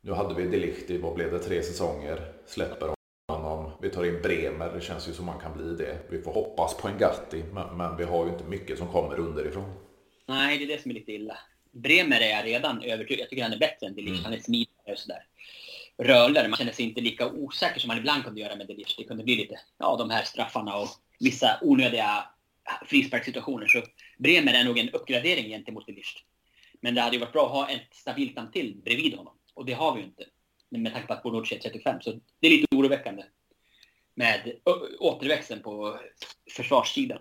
[0.00, 2.94] nu hade vi Delict i, vad blev det, tre säsonger, släpper
[3.32, 3.70] honom.
[3.80, 5.98] Vi tar in Bremer, det känns ju som man kan bli det.
[6.08, 9.18] Vi får hoppas på en Gatti, men, men vi har ju inte mycket som kommer
[9.18, 9.72] underifrån.
[10.26, 11.38] Nej, det är det som är lite illa.
[11.78, 14.12] Bremer är jag redan övertygad Jag tycker han är bättre än Delict.
[14.12, 14.24] Mm.
[14.24, 15.26] Han är smidigare och sådär.
[15.98, 16.48] Rörligare.
[16.48, 18.94] Man känner sig inte lika osäker som man ibland kunde göra med Delict.
[18.98, 20.88] Det kunde bli lite, ja, de här straffarna och
[21.20, 22.24] vissa onödiga
[22.86, 23.66] frisparkssituationer.
[23.66, 23.82] Så
[24.18, 26.18] Bremer är nog en uppgradering gentemot Delict.
[26.80, 29.34] Men det hade ju varit bra att ha ett stabilt namn till bredvid honom.
[29.54, 30.24] Och det har vi ju inte.
[30.68, 32.00] Med tanke på att Bonucci är 35.
[32.00, 33.24] Så det är lite oroväckande.
[34.14, 34.52] Med
[34.98, 36.00] återväxten på
[36.50, 37.18] försvarssidan.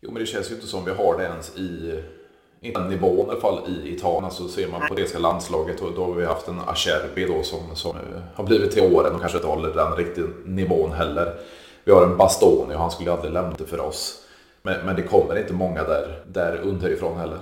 [0.00, 2.02] Jo, men det känns ju inte som vi har det ens i
[2.60, 4.30] nivån i alla fall i Italien.
[4.30, 7.76] Så ser man på det landslaget och då har vi haft en Acerbi då som,
[7.76, 11.34] som eh, har blivit till åren och kanske inte håller den riktiga nivån heller.
[11.84, 14.26] Vi har en Bastoni och han skulle aldrig lämna det för oss.
[14.62, 17.38] Men, men det kommer inte många där, där underifrån heller.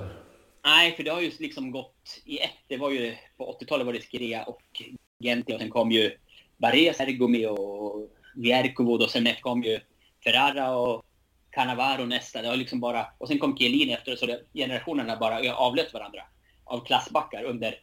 [0.64, 2.50] Nej, för det har ju liksom gått i ett.
[2.68, 4.62] Det var ju på 80-talet var det Skrea och
[5.20, 6.10] Genti och sen kom ju
[6.56, 9.80] Barres, Ergomi och Vierkovod och sen kom ju
[10.24, 11.04] Ferrara och
[11.58, 12.42] Cannavaro nästa.
[12.42, 16.22] Det var liksom bara, och sen kom Chiellini efter så det, generationerna bara avlöst varandra
[16.64, 17.80] av klassbackar under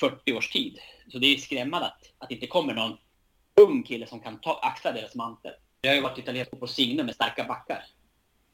[0.00, 0.78] 40 års tid.
[1.08, 2.96] Så det är skrämmande att, att det inte kommer någon
[3.60, 5.52] ung kille som kan ta, axla deras mantel.
[5.80, 7.84] Det har ju varit italiensk på signum med starka backar.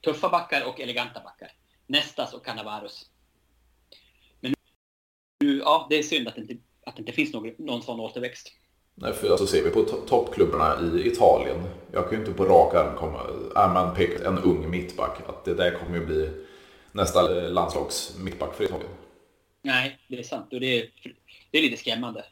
[0.05, 1.53] Tuffa backar och eleganta backar.
[1.87, 3.11] Nestas och Cannavaros.
[4.41, 4.55] Men
[5.41, 6.57] nu, ja, det är synd att det inte,
[6.87, 8.53] att det inte finns någon, någon sån återväxt.
[9.01, 11.57] Nej, för alltså ser vi på toppklubbarna i Italien.
[11.93, 13.21] Jag kan ju inte på rak arm komma,
[13.57, 16.31] är man peka en ung mittback, att det där kommer ju bli
[16.93, 18.91] nästa landslags mittback för Italien.
[19.63, 20.91] Nej, det är sant och det är,
[21.51, 22.25] det är lite skrämmande.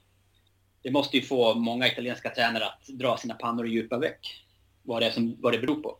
[0.82, 4.42] Det måste ju få många italienska tränare att dra sina pannor i djupa väck.
[4.82, 5.98] Vad det, är som, vad det beror på.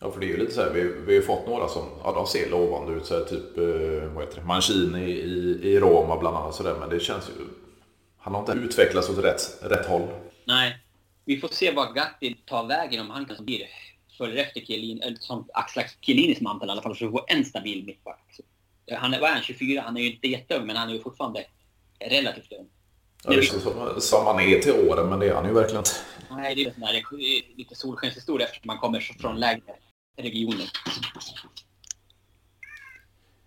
[0.00, 1.82] Ja, för det är ju lite så här, vi, vi har ju fått några som,
[2.04, 5.80] ja de ser lovande ut, så här, typ, eh, vad heter det, Mancini i, i
[5.80, 7.61] Roma bland annat sådär, men det känns ju
[8.22, 10.08] han har inte utvecklats åt rätt, rätt håll.
[10.44, 10.78] Nej.
[11.24, 13.66] Vi får se vad Gatti tar vägen om han kan bli
[14.18, 17.44] följer efter Chiellini, eller som axlar Chiellinis mantel i alla fall, för att få en
[17.44, 18.40] stabil mittback.
[18.92, 19.82] Han är, vad är han, 24?
[19.84, 21.44] Han är ju inte jätteung, men han är ju fortfarande
[22.00, 22.66] relativt ung.
[23.24, 25.80] Ja, det är som, som han är till åren, men det är han ju verkligen
[25.80, 25.90] inte.
[26.30, 29.74] Nej, det är, sån här, lite solskenshistoria eftersom man kommer från lägre
[30.16, 30.70] regioner.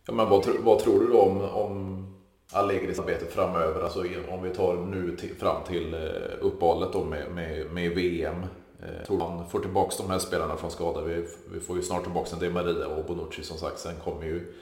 [0.08, 2.15] Ja, men vad, vad tror du då om, om
[2.56, 6.00] Allegri-arbetet framöver, alltså om vi tar nu till, fram till eh,
[6.40, 8.46] uppehållet då med, med, med VM.
[8.82, 11.02] Eh, tror han får tillbaka de här spelarna från skada.
[11.02, 13.80] Vi, vi får ju snart tillbaka en Di Maria och Bonucci som sagt.
[13.80, 14.54] Sen kommer ju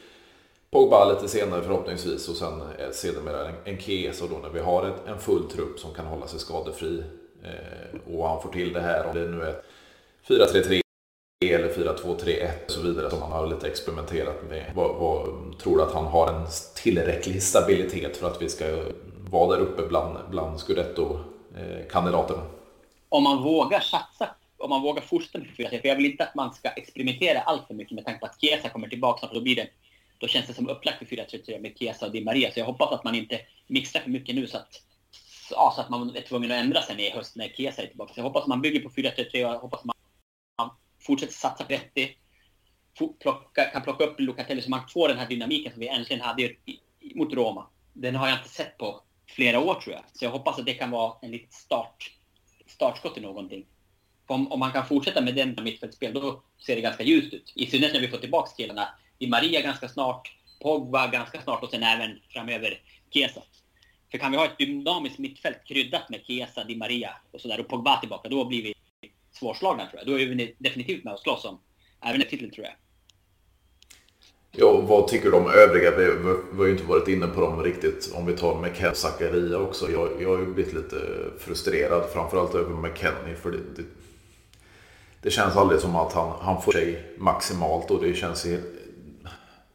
[0.72, 4.86] Pogba lite senare förhoppningsvis och sen eh, sedermera en, en Chiesa då när vi har
[4.88, 7.04] ett, en full trupp som kan hålla sig skadefri.
[7.44, 9.56] Eh, och han får till det här om det nu är
[10.28, 10.83] 4-3-3
[11.52, 14.72] eller 4-2-3-1 och så vidare som han har lite experimenterat med.
[14.76, 15.28] Vad, vad,
[15.60, 18.66] tror du att han har en tillräcklig stabilitet för att vi ska
[19.32, 22.42] vara där uppe bland, bland Scudetto-kandidaterna?
[22.42, 22.48] Eh,
[23.10, 26.36] om man vågar satsa, om man vågar fortsätta med 4 för jag vill inte att
[26.36, 29.42] man ska experimentera allt för mycket med tanke på att Chiesa kommer tillbaka snart, då
[29.42, 29.68] blir det
[30.24, 32.52] då känns det som upplagt för 4-3-3 med Chiesa och Di Maria.
[32.52, 34.82] Så jag hoppas att man inte mixar för mycket nu så att,
[35.52, 38.14] ja, så att man är tvungen att ändra sig i höst när Chiesa är tillbaka.
[38.14, 39.93] Så jag hoppas att man bygger på 4-3-3 och jag hoppas att man
[41.06, 42.10] fortsätter satsa på 30.
[43.20, 46.52] Plocka, kan plocka upp Locatelli så man får den här dynamiken som vi äntligen hade
[47.16, 47.68] mot Roma.
[47.94, 50.04] Den har jag inte sett på flera år tror jag.
[50.14, 52.12] Så jag hoppas att det kan vara en litet start,
[52.68, 53.66] startskott i någonting.
[54.28, 57.54] Om, om man kan fortsätta med den mittfältsspel då ser det ganska ljust ut.
[57.56, 58.88] I synnerhet när vi får tillbaka killarna.
[59.20, 62.82] Di Maria ganska snart, Pogba ganska snart och sen även framöver
[63.14, 63.42] Kesa.
[64.12, 67.68] För kan vi ha ett dynamiskt mittfält kryddat med Kesa, Di Maria och sådär och
[67.68, 68.74] Pogba tillbaka, då blir vi
[69.44, 70.08] svårslagna tror jag.
[70.08, 71.60] Då är vi definitivt med och slåss om
[72.06, 72.76] även en titeln, tror jag.
[74.56, 75.92] Ja, vad tycker du om övriga?
[75.98, 78.14] Vi, vi, vi har ju inte varit inne på dem riktigt.
[78.16, 79.92] Om vi tar McKennie Zakaria också.
[79.92, 80.98] Jag, jag har ju blivit lite
[81.40, 83.36] frustrerad, framförallt över McKennie.
[83.36, 83.84] För det, det,
[85.22, 88.46] det, känns aldrig som att han, han får sig maximalt och det känns...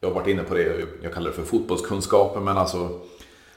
[0.00, 3.00] Jag har varit inne på det, jag kallar det för fotbollskunskaper, men alltså...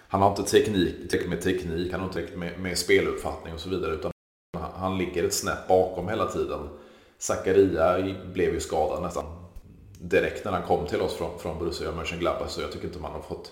[0.07, 3.93] Han har inte teknik, med teknik, han har inte med, med speluppfattning och så vidare.
[3.93, 4.11] Utan
[4.81, 6.69] han ligger ett snäpp bakom hela tiden.
[7.17, 9.25] Zakaria blev ju skadad nästan
[10.01, 13.11] direkt när han kom till oss från, från Borussia Mönchengladbach så jag tycker inte man
[13.11, 13.51] har fått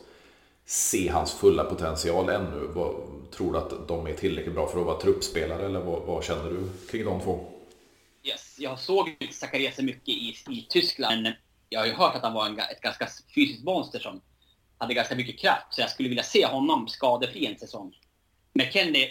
[0.66, 2.68] se hans fulla potential ännu.
[2.74, 2.96] Vad,
[3.32, 6.50] tror du att de är tillräckligt bra för att vara truppspelare eller vad, vad känner
[6.50, 7.46] du kring de två?
[8.24, 11.28] Yes, jag såg Zacharias mycket i, i Tyskland.
[11.70, 14.22] Jag har ju hört att han var en, ett ganska fysiskt monster som
[14.78, 15.68] hade ganska mycket kraft.
[15.70, 17.96] Så jag skulle vilja se honom skadefri en säsong.
[18.54, 19.10] McKennie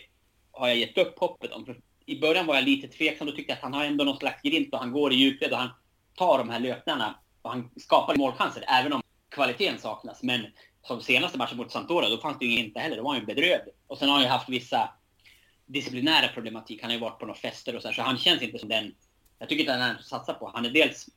[0.50, 1.74] har jag gett upp hoppet om.
[2.09, 4.72] I början var jag lite tveksam och tyckte att han har ändå någon slags grint
[4.72, 5.70] och han går i djupled och han
[6.14, 10.22] tar de här löpningarna och han skapar målchanser, även om kvaliteten saknas.
[10.22, 10.46] Men
[10.82, 12.96] som senaste matchen mot Santora, då fanns det ju inte heller.
[12.96, 13.74] Då var han ju bedrövlig.
[13.86, 14.90] Och sen har han ju haft vissa
[15.66, 16.82] disciplinära problematik.
[16.82, 18.68] Han har ju varit på några fester och så här, så han känns inte som
[18.68, 18.94] den...
[19.38, 20.50] Jag tycker inte att han är satsar på.
[20.54, 21.09] Han är dels...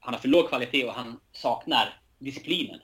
[0.00, 2.80] Han har för låg kvalitet och han saknar disciplinen.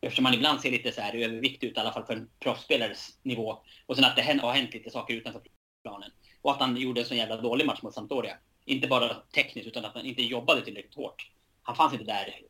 [0.00, 3.18] Eftersom han ibland ser lite så här överviktig ut, i alla fall för en proffsspelares
[3.22, 3.58] nivå.
[3.86, 5.42] Och sen att det har hänt lite saker utanför
[5.82, 6.10] planen.
[6.46, 8.36] Och att han gjorde en så jävla dålig match mot Sampdoria.
[8.64, 11.30] Inte bara tekniskt, utan att han inte jobbade tillräckligt hårt
[11.66, 12.40] han fanns inte där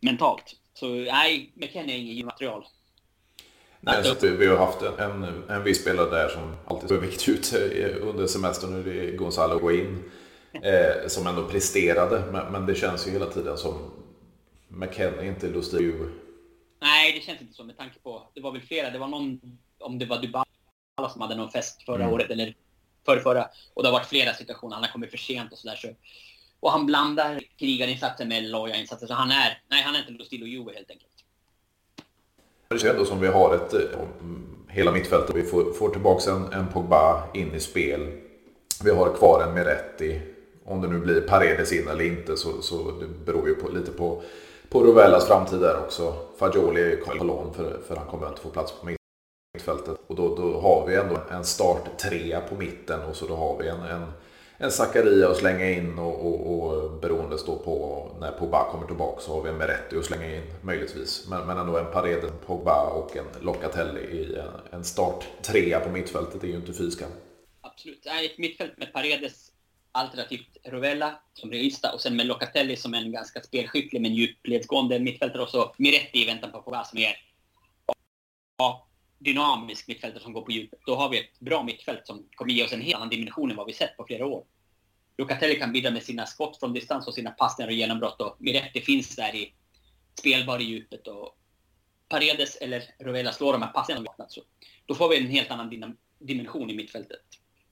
[0.00, 0.56] mentalt.
[0.74, 2.64] Så nej, McKennie är inget material.
[3.80, 6.98] Nej, så vi, vi har haft en, en, en viss spelare där som alltid har
[6.98, 7.52] vikt ut
[8.00, 8.70] under semestern.
[8.70, 10.10] Nu är det Gonzalo Guin
[10.52, 12.32] eh, som ändå presterade.
[12.32, 13.90] Men, men, det känns ju hela tiden som
[14.68, 16.08] McKennie inte lustig ju.
[16.80, 19.40] Nej, det känns inte så med tanke på, det var väl flera, det var någon,
[19.78, 20.44] om det var Dybala
[21.12, 22.14] som hade någon fest förra mm.
[22.14, 22.54] året eller
[23.04, 23.48] förra, förra.
[23.74, 25.76] Och det har varit flera situationer, han har kommit för sent och sådär.
[25.76, 25.88] Så
[26.62, 29.06] och han blandar krigarinsatser med lojainsatser.
[29.06, 31.12] Så han är, nej, han är inte Lustillo Juve helt enkelt.
[32.68, 33.80] Det känns ändå som vi har ett, eh,
[34.68, 35.36] hela mittfältet.
[35.36, 38.10] Vi får, får tillbaka en, en Pogba in i spel.
[38.84, 40.20] Vi har kvar en Meretti.
[40.64, 43.90] Om det nu blir Paredes in eller inte så, så det beror ju på, lite
[43.90, 44.22] på,
[44.68, 46.16] på Rovellas framtid där också.
[46.38, 48.86] Fagioli kommer på lån för, för han kommer inte få plats på
[49.62, 49.98] mittfältet.
[50.06, 53.58] Och då, då har vi ändå en start trea på mitten och så då har
[53.58, 54.12] vi en, en
[54.58, 59.20] en Zakaria att slänga in och, och, och beroende står på när Pogba kommer tillbaka
[59.20, 61.26] så har vi en Meretti att slänga in möjligtvis.
[61.28, 65.90] Men, men ändå en Paredes, Pogba och en Locatelli i en, en start trea på
[65.90, 67.06] mittfältet är ju inte fysiska.
[67.60, 68.06] Absolut.
[68.06, 69.52] Ett mittfält med Paredes
[69.92, 75.42] alternativt Rovella som realista och sen med Locatelli som en ganska spelskicklig men djupledsgående mittfältare
[75.42, 77.16] och så Miretti i väntan på Pogba som är
[78.58, 78.88] ja,
[79.24, 80.78] dynamisk mittfältare som går på djupet.
[80.86, 83.56] Då har vi ett bra mittfält som kommer ge oss en helt annan dimension än
[83.56, 84.44] vad vi sett på flera år.
[85.16, 88.80] Locatelli kan bidra med sina skott från distans och sina passningar och genombrott och Miretti
[88.80, 89.54] finns där i
[90.18, 91.38] spelbar i djupet och
[92.08, 94.40] Paredes eller Rovella slår de här passningarna så
[94.86, 97.20] då får vi en helt annan dimension i mittfältet.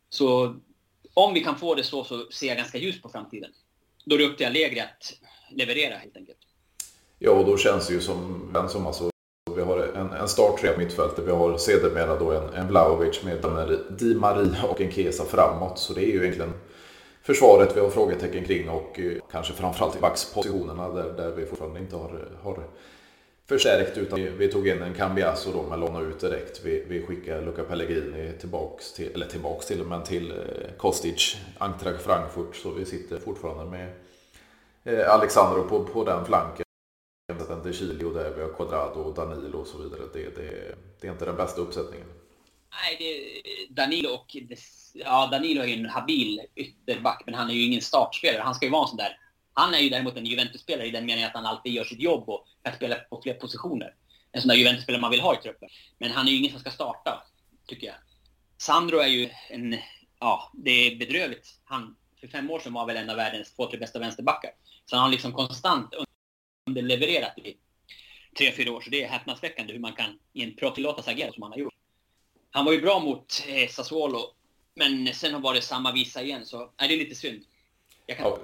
[0.08, 0.56] Så
[1.14, 3.50] om vi kan få det så, så ser jag ganska ljus på framtiden.
[4.04, 5.12] Då är det upp till Allegri att
[5.50, 6.38] leverera helt enkelt.
[7.18, 9.10] Ja, och då känns det ju som, som alltså,
[9.56, 11.24] vi har en, en starttre mittfältet.
[11.26, 15.78] Vi har sedermera då en, en Vlahovic med Di Maria och en Kesa framåt.
[15.78, 16.52] Så det är ju egentligen
[17.22, 21.80] försvaret vi har frågetecken kring och eh, kanske framförallt i backspositionerna där, där vi fortfarande
[21.80, 22.58] inte har, har
[23.50, 26.60] förstärkt utan vi, vi tog in en Cambiasso då med låna ut direkt.
[26.64, 30.36] Vi, vi skickar Luca Pellegrini tillbaks till, eller tillbaks till, men till eh,
[30.76, 32.56] Kostic, Eintracht Frankfurt.
[32.56, 33.88] Så vi sitter fortfarande med
[34.84, 36.64] eh, Alexandro på, på den flanken.
[37.64, 40.00] De Chilio där vi har Quadrado och Danilo och så vidare.
[40.12, 42.06] Det, det, det är inte den bästa uppsättningen.
[42.70, 44.36] Nej, det, Danilo och
[44.94, 48.42] ja, Danilo är ju en habil ytterback, men han är ju ingen startspelare.
[48.42, 49.18] Han ska ju vara en sån där.
[49.52, 52.28] Han är ju däremot en Juventus-spelare i den meningen att han alltid gör sitt jobb
[52.28, 53.94] och kan spela på fler positioner.
[54.32, 55.68] En sån där Juventus-spelare man vill ha i truppen.
[55.98, 57.22] Men han är ju ingen som ska starta,
[57.66, 57.96] tycker jag.
[58.58, 59.76] Sandro är ju en
[60.20, 61.48] ja, det är bedrövligt.
[61.64, 64.50] Han, för fem år sedan var väl en av världens två, tre bästa vänsterbackar.
[64.86, 65.94] Så han har liksom konstant
[66.70, 67.56] underlevererat i
[68.38, 68.80] tre, fyra år.
[68.80, 71.74] Så det är häpnadsväckande hur man kan i en proffslåtas agera som han har gjort.
[72.50, 74.20] Han var ju bra mot eh, Sassuolo,
[74.74, 77.42] men sen har varit samma visa igen, så är det är lite synd.
[78.06, 78.16] Kan...
[78.18, 78.38] Ja.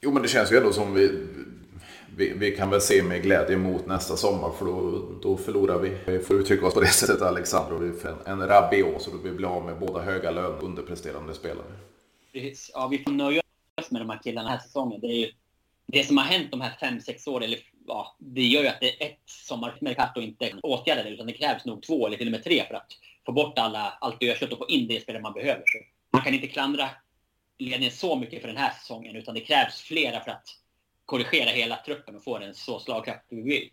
[0.00, 1.26] Jo, men det känns ju ändå som vi,
[2.16, 5.96] vi, vi kan väl se med glädje mot nästa sommar, för då, då förlorar vi.
[6.06, 7.76] Vi får uttrycka oss på det sättet, Alexander.
[7.76, 10.56] Och vi får en, en Rabiot, så då vi blir av med båda höga löner
[10.56, 11.72] och underpresterande spelare.
[12.32, 12.70] Precis.
[12.74, 13.42] Ja, vi får nöja
[13.80, 15.00] oss med de här killarna den här säsongen.
[15.00, 15.32] Det är ju
[15.92, 18.80] det som har hänt de här fem, sex åren, eller ja, det gör ju att
[18.80, 22.32] det är ett sommarmercato inte åtgärdar det, utan det krävs nog två eller till och
[22.32, 22.92] med tre för att
[23.26, 25.62] få bort alla, allt dödkött och få in det spelare man behöver.
[25.66, 25.78] Så
[26.12, 26.90] man kan inte klandra
[27.58, 30.48] ledningen så mycket för den här säsongen, utan det krävs flera för att
[31.04, 33.70] korrigera hela truppen och få den så slagkraftig vi vill.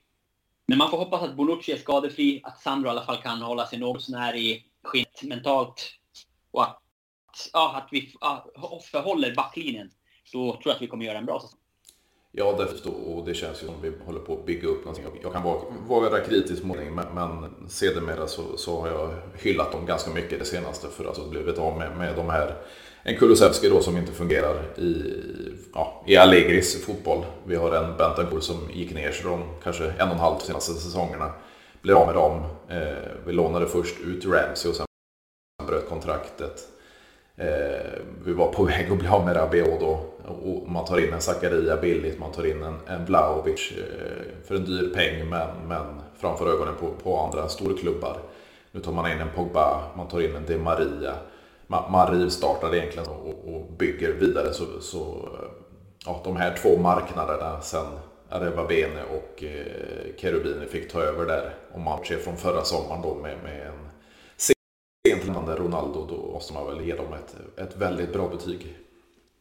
[0.66, 3.68] Men man får hoppas att Bonucci är skadefri, att Sandro i alla fall kan hålla
[3.68, 5.92] sig något sånär i skit mentalt
[6.52, 6.82] och att,
[7.54, 8.52] ja, att vi ja,
[8.92, 9.92] förhåller backlinjen.
[10.34, 11.60] Då tror jag att vi kommer göra en bra säsong.
[12.38, 15.06] Ja, det och det känns ju som vi håller på att bygga upp någonting.
[15.22, 19.72] Jag kan vara, vara kritisk mot det, men, men sedermera så, så har jag hyllat
[19.72, 22.56] dem ganska mycket det senaste för att ha blivit av med, med de här
[23.08, 25.14] en Kulusevski då som inte fungerar i,
[25.74, 27.26] ja, i Allegris fotboll.
[27.48, 30.74] Vi har en Bentancourt som gick ner sig de kanske en och en halv senaste
[30.74, 31.32] säsongerna.
[31.82, 32.44] Blev av med dem.
[32.70, 34.86] Eh, vi lånade först ut Ramsey och sen
[35.68, 36.68] bröt kontraktet.
[37.38, 40.00] Eh, vi var på väg att bli av med Rabiot då.
[40.44, 44.56] Och man tar in en Zakaria billigt, man tar in en, en Vlahovic eh, för
[44.56, 48.18] en dyr peng men, men framför ögonen på, på andra storklubbar.
[48.72, 51.14] Nu tar man in en Pogba, man tar in en De Maria.
[51.68, 54.54] Man, man rivstartar egentligen och, och, bygger vidare.
[54.54, 55.50] Så, så eh,
[56.06, 57.86] ja, de här två marknaderna sen
[58.30, 61.54] Areva Bene och eh, Cherubini fick ta över där.
[61.74, 63.90] Om man ser från förra sommaren då med, med en
[65.46, 68.76] sent Ronaldo, då måste man väl ge dem ett, ett väldigt bra betyg.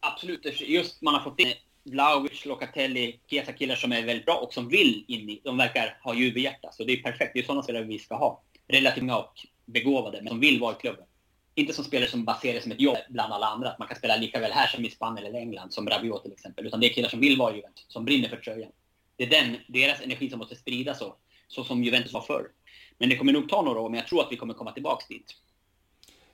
[0.01, 0.61] Absolut.
[0.61, 1.53] Just man har fått in
[1.85, 5.41] Vlahovic, Locatelli, Chiesa killar som är väldigt bra och som vill in i.
[5.45, 6.73] De verkar ha jubelhjärta.
[6.73, 7.31] Så det är perfekt.
[7.35, 8.43] Det är sådana spelare vi ska ha.
[8.69, 11.05] Relativt många och begåvade, men som vill vara i klubben.
[11.55, 13.71] Inte som spelare som bara ser det som ett jobb bland alla andra.
[13.71, 16.33] Att man kan spela lika väl här som i Spanien eller England, som Rabiot till
[16.33, 16.67] exempel.
[16.67, 18.71] Utan det är killar som vill vara i Juventus, som brinner för tröjan.
[19.17, 21.17] Det är den, deras energi som måste spridas så,
[21.49, 22.49] så som Juventus var förr.
[22.99, 25.05] Men det kommer nog ta några år, men jag tror att vi kommer komma tillbaka
[25.09, 25.35] dit.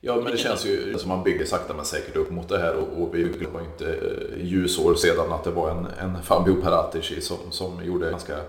[0.03, 2.75] Ja, men det känns ju som man bygger sakta men säkert upp mot det här
[2.75, 7.21] och, och vi glömmer inte eh, ljusår sedan att det var en, en Fabio Paratici
[7.21, 8.41] som, som gjorde ganska,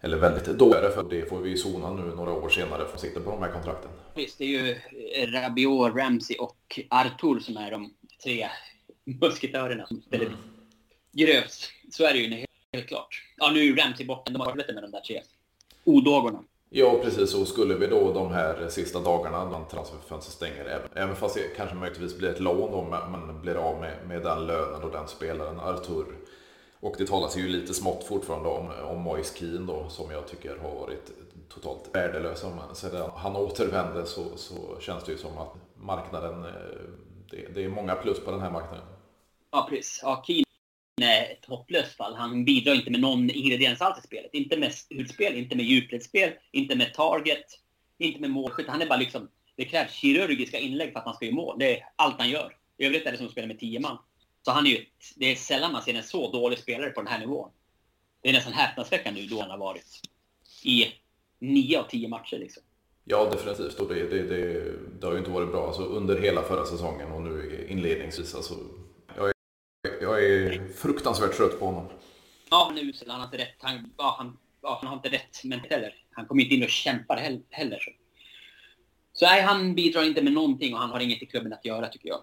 [0.00, 3.20] eller väldigt dåligt för det får vi sona nu några år senare för att sitta
[3.20, 3.90] på de här kontrakten.
[4.14, 4.76] Visst, det är ju
[5.26, 8.48] Rabiot, Ramsey och Artur som är de tre
[9.04, 10.38] musketörerna som spelar mm.
[11.12, 11.72] grövst.
[11.90, 13.22] Så är det ju helt klart.
[13.36, 15.22] Ja, nu är Ramsey borta, de har med de där tre
[15.84, 16.44] odågorna.
[16.70, 17.34] Ja, precis.
[17.34, 21.76] Och skulle vi då de här sista dagarna, när transferfönstret stänger, även fast det kanske
[21.76, 25.60] möjligtvis blir ett lån då, men blir av med, med den lönen och den spelaren,
[25.60, 26.06] Artur.
[26.80, 30.56] Och det talas ju lite smått fortfarande om, om Moise Keane då, som jag tycker
[30.56, 31.10] har varit
[31.48, 32.44] totalt värdelös.
[32.72, 36.50] Sedan han återvände så, så känns det ju som att marknaden, eh,
[37.30, 38.84] det, det är många plus på den här marknaden.
[39.50, 40.00] Ja, precis.
[40.02, 40.47] Ja, Keane
[41.02, 42.14] ett hopplöst fall.
[42.14, 44.34] Han bidrar inte med någon ingrediens alls i spelet.
[44.34, 47.44] Inte med utspel, inte med djupledsspel, inte med target,
[47.98, 48.68] inte med målskytt.
[48.68, 51.56] Han är bara liksom, det krävs kirurgiska inlägg för att man ska göra mål.
[51.58, 52.56] Det är allt han gör.
[52.78, 53.98] I övrigt är det som att spela med tio man.
[54.42, 54.84] Så han är ju,
[55.16, 57.50] det är sällan man ser en så dålig spelare på den här nivån.
[58.22, 60.00] Det är nästan häpnadsväckande hur då han har varit.
[60.64, 60.84] I
[61.38, 62.62] nio av tio matcher liksom.
[63.04, 63.80] Ja, definitivt.
[63.80, 67.12] Och det, det, det, det har ju inte varit bra alltså, under hela förra säsongen
[67.12, 68.34] och nu inledningsvis.
[68.34, 68.54] Alltså,
[70.08, 71.88] jag är fruktansvärt trött på honom.
[72.50, 73.10] Ja, han är usel.
[73.10, 73.56] Han har inte rätt.
[73.58, 75.94] Han, ja, han, ja, han har inte rätt men heller.
[76.10, 77.16] Han kommer inte in och kämpar
[77.50, 77.78] heller.
[77.78, 77.90] Så.
[79.12, 81.88] så nej, han bidrar inte med någonting och han har inget i klubben att göra
[81.88, 82.20] tycker jag.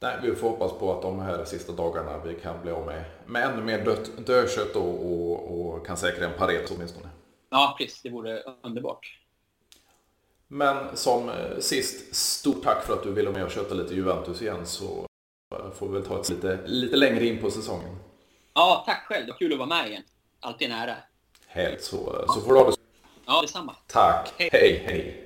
[0.00, 3.04] Nej, vi får hoppas på att de här sista dagarna vi kan bli av med,
[3.26, 7.08] med ännu mer dött, dödkött och, och, och kan säkra en paret åtminstone.
[7.50, 8.02] Ja, precis.
[8.02, 9.18] Det vore underbart.
[10.48, 14.42] Men som eh, sist, stort tack för att du ville med och köta lite Juventus
[14.42, 15.05] igen så
[15.50, 17.96] får vi väl ta ett lite, lite längre in på säsongen.
[18.54, 19.26] Ja, tack själv.
[19.26, 20.02] Det var kul att vara med igen.
[20.40, 20.94] Alltid en ära.
[21.46, 22.76] Helt så, så får du ha det
[23.26, 23.76] Ja, detsamma.
[23.86, 24.32] Tack.
[24.38, 24.48] hej.
[24.52, 24.84] hej.
[24.86, 25.25] hej.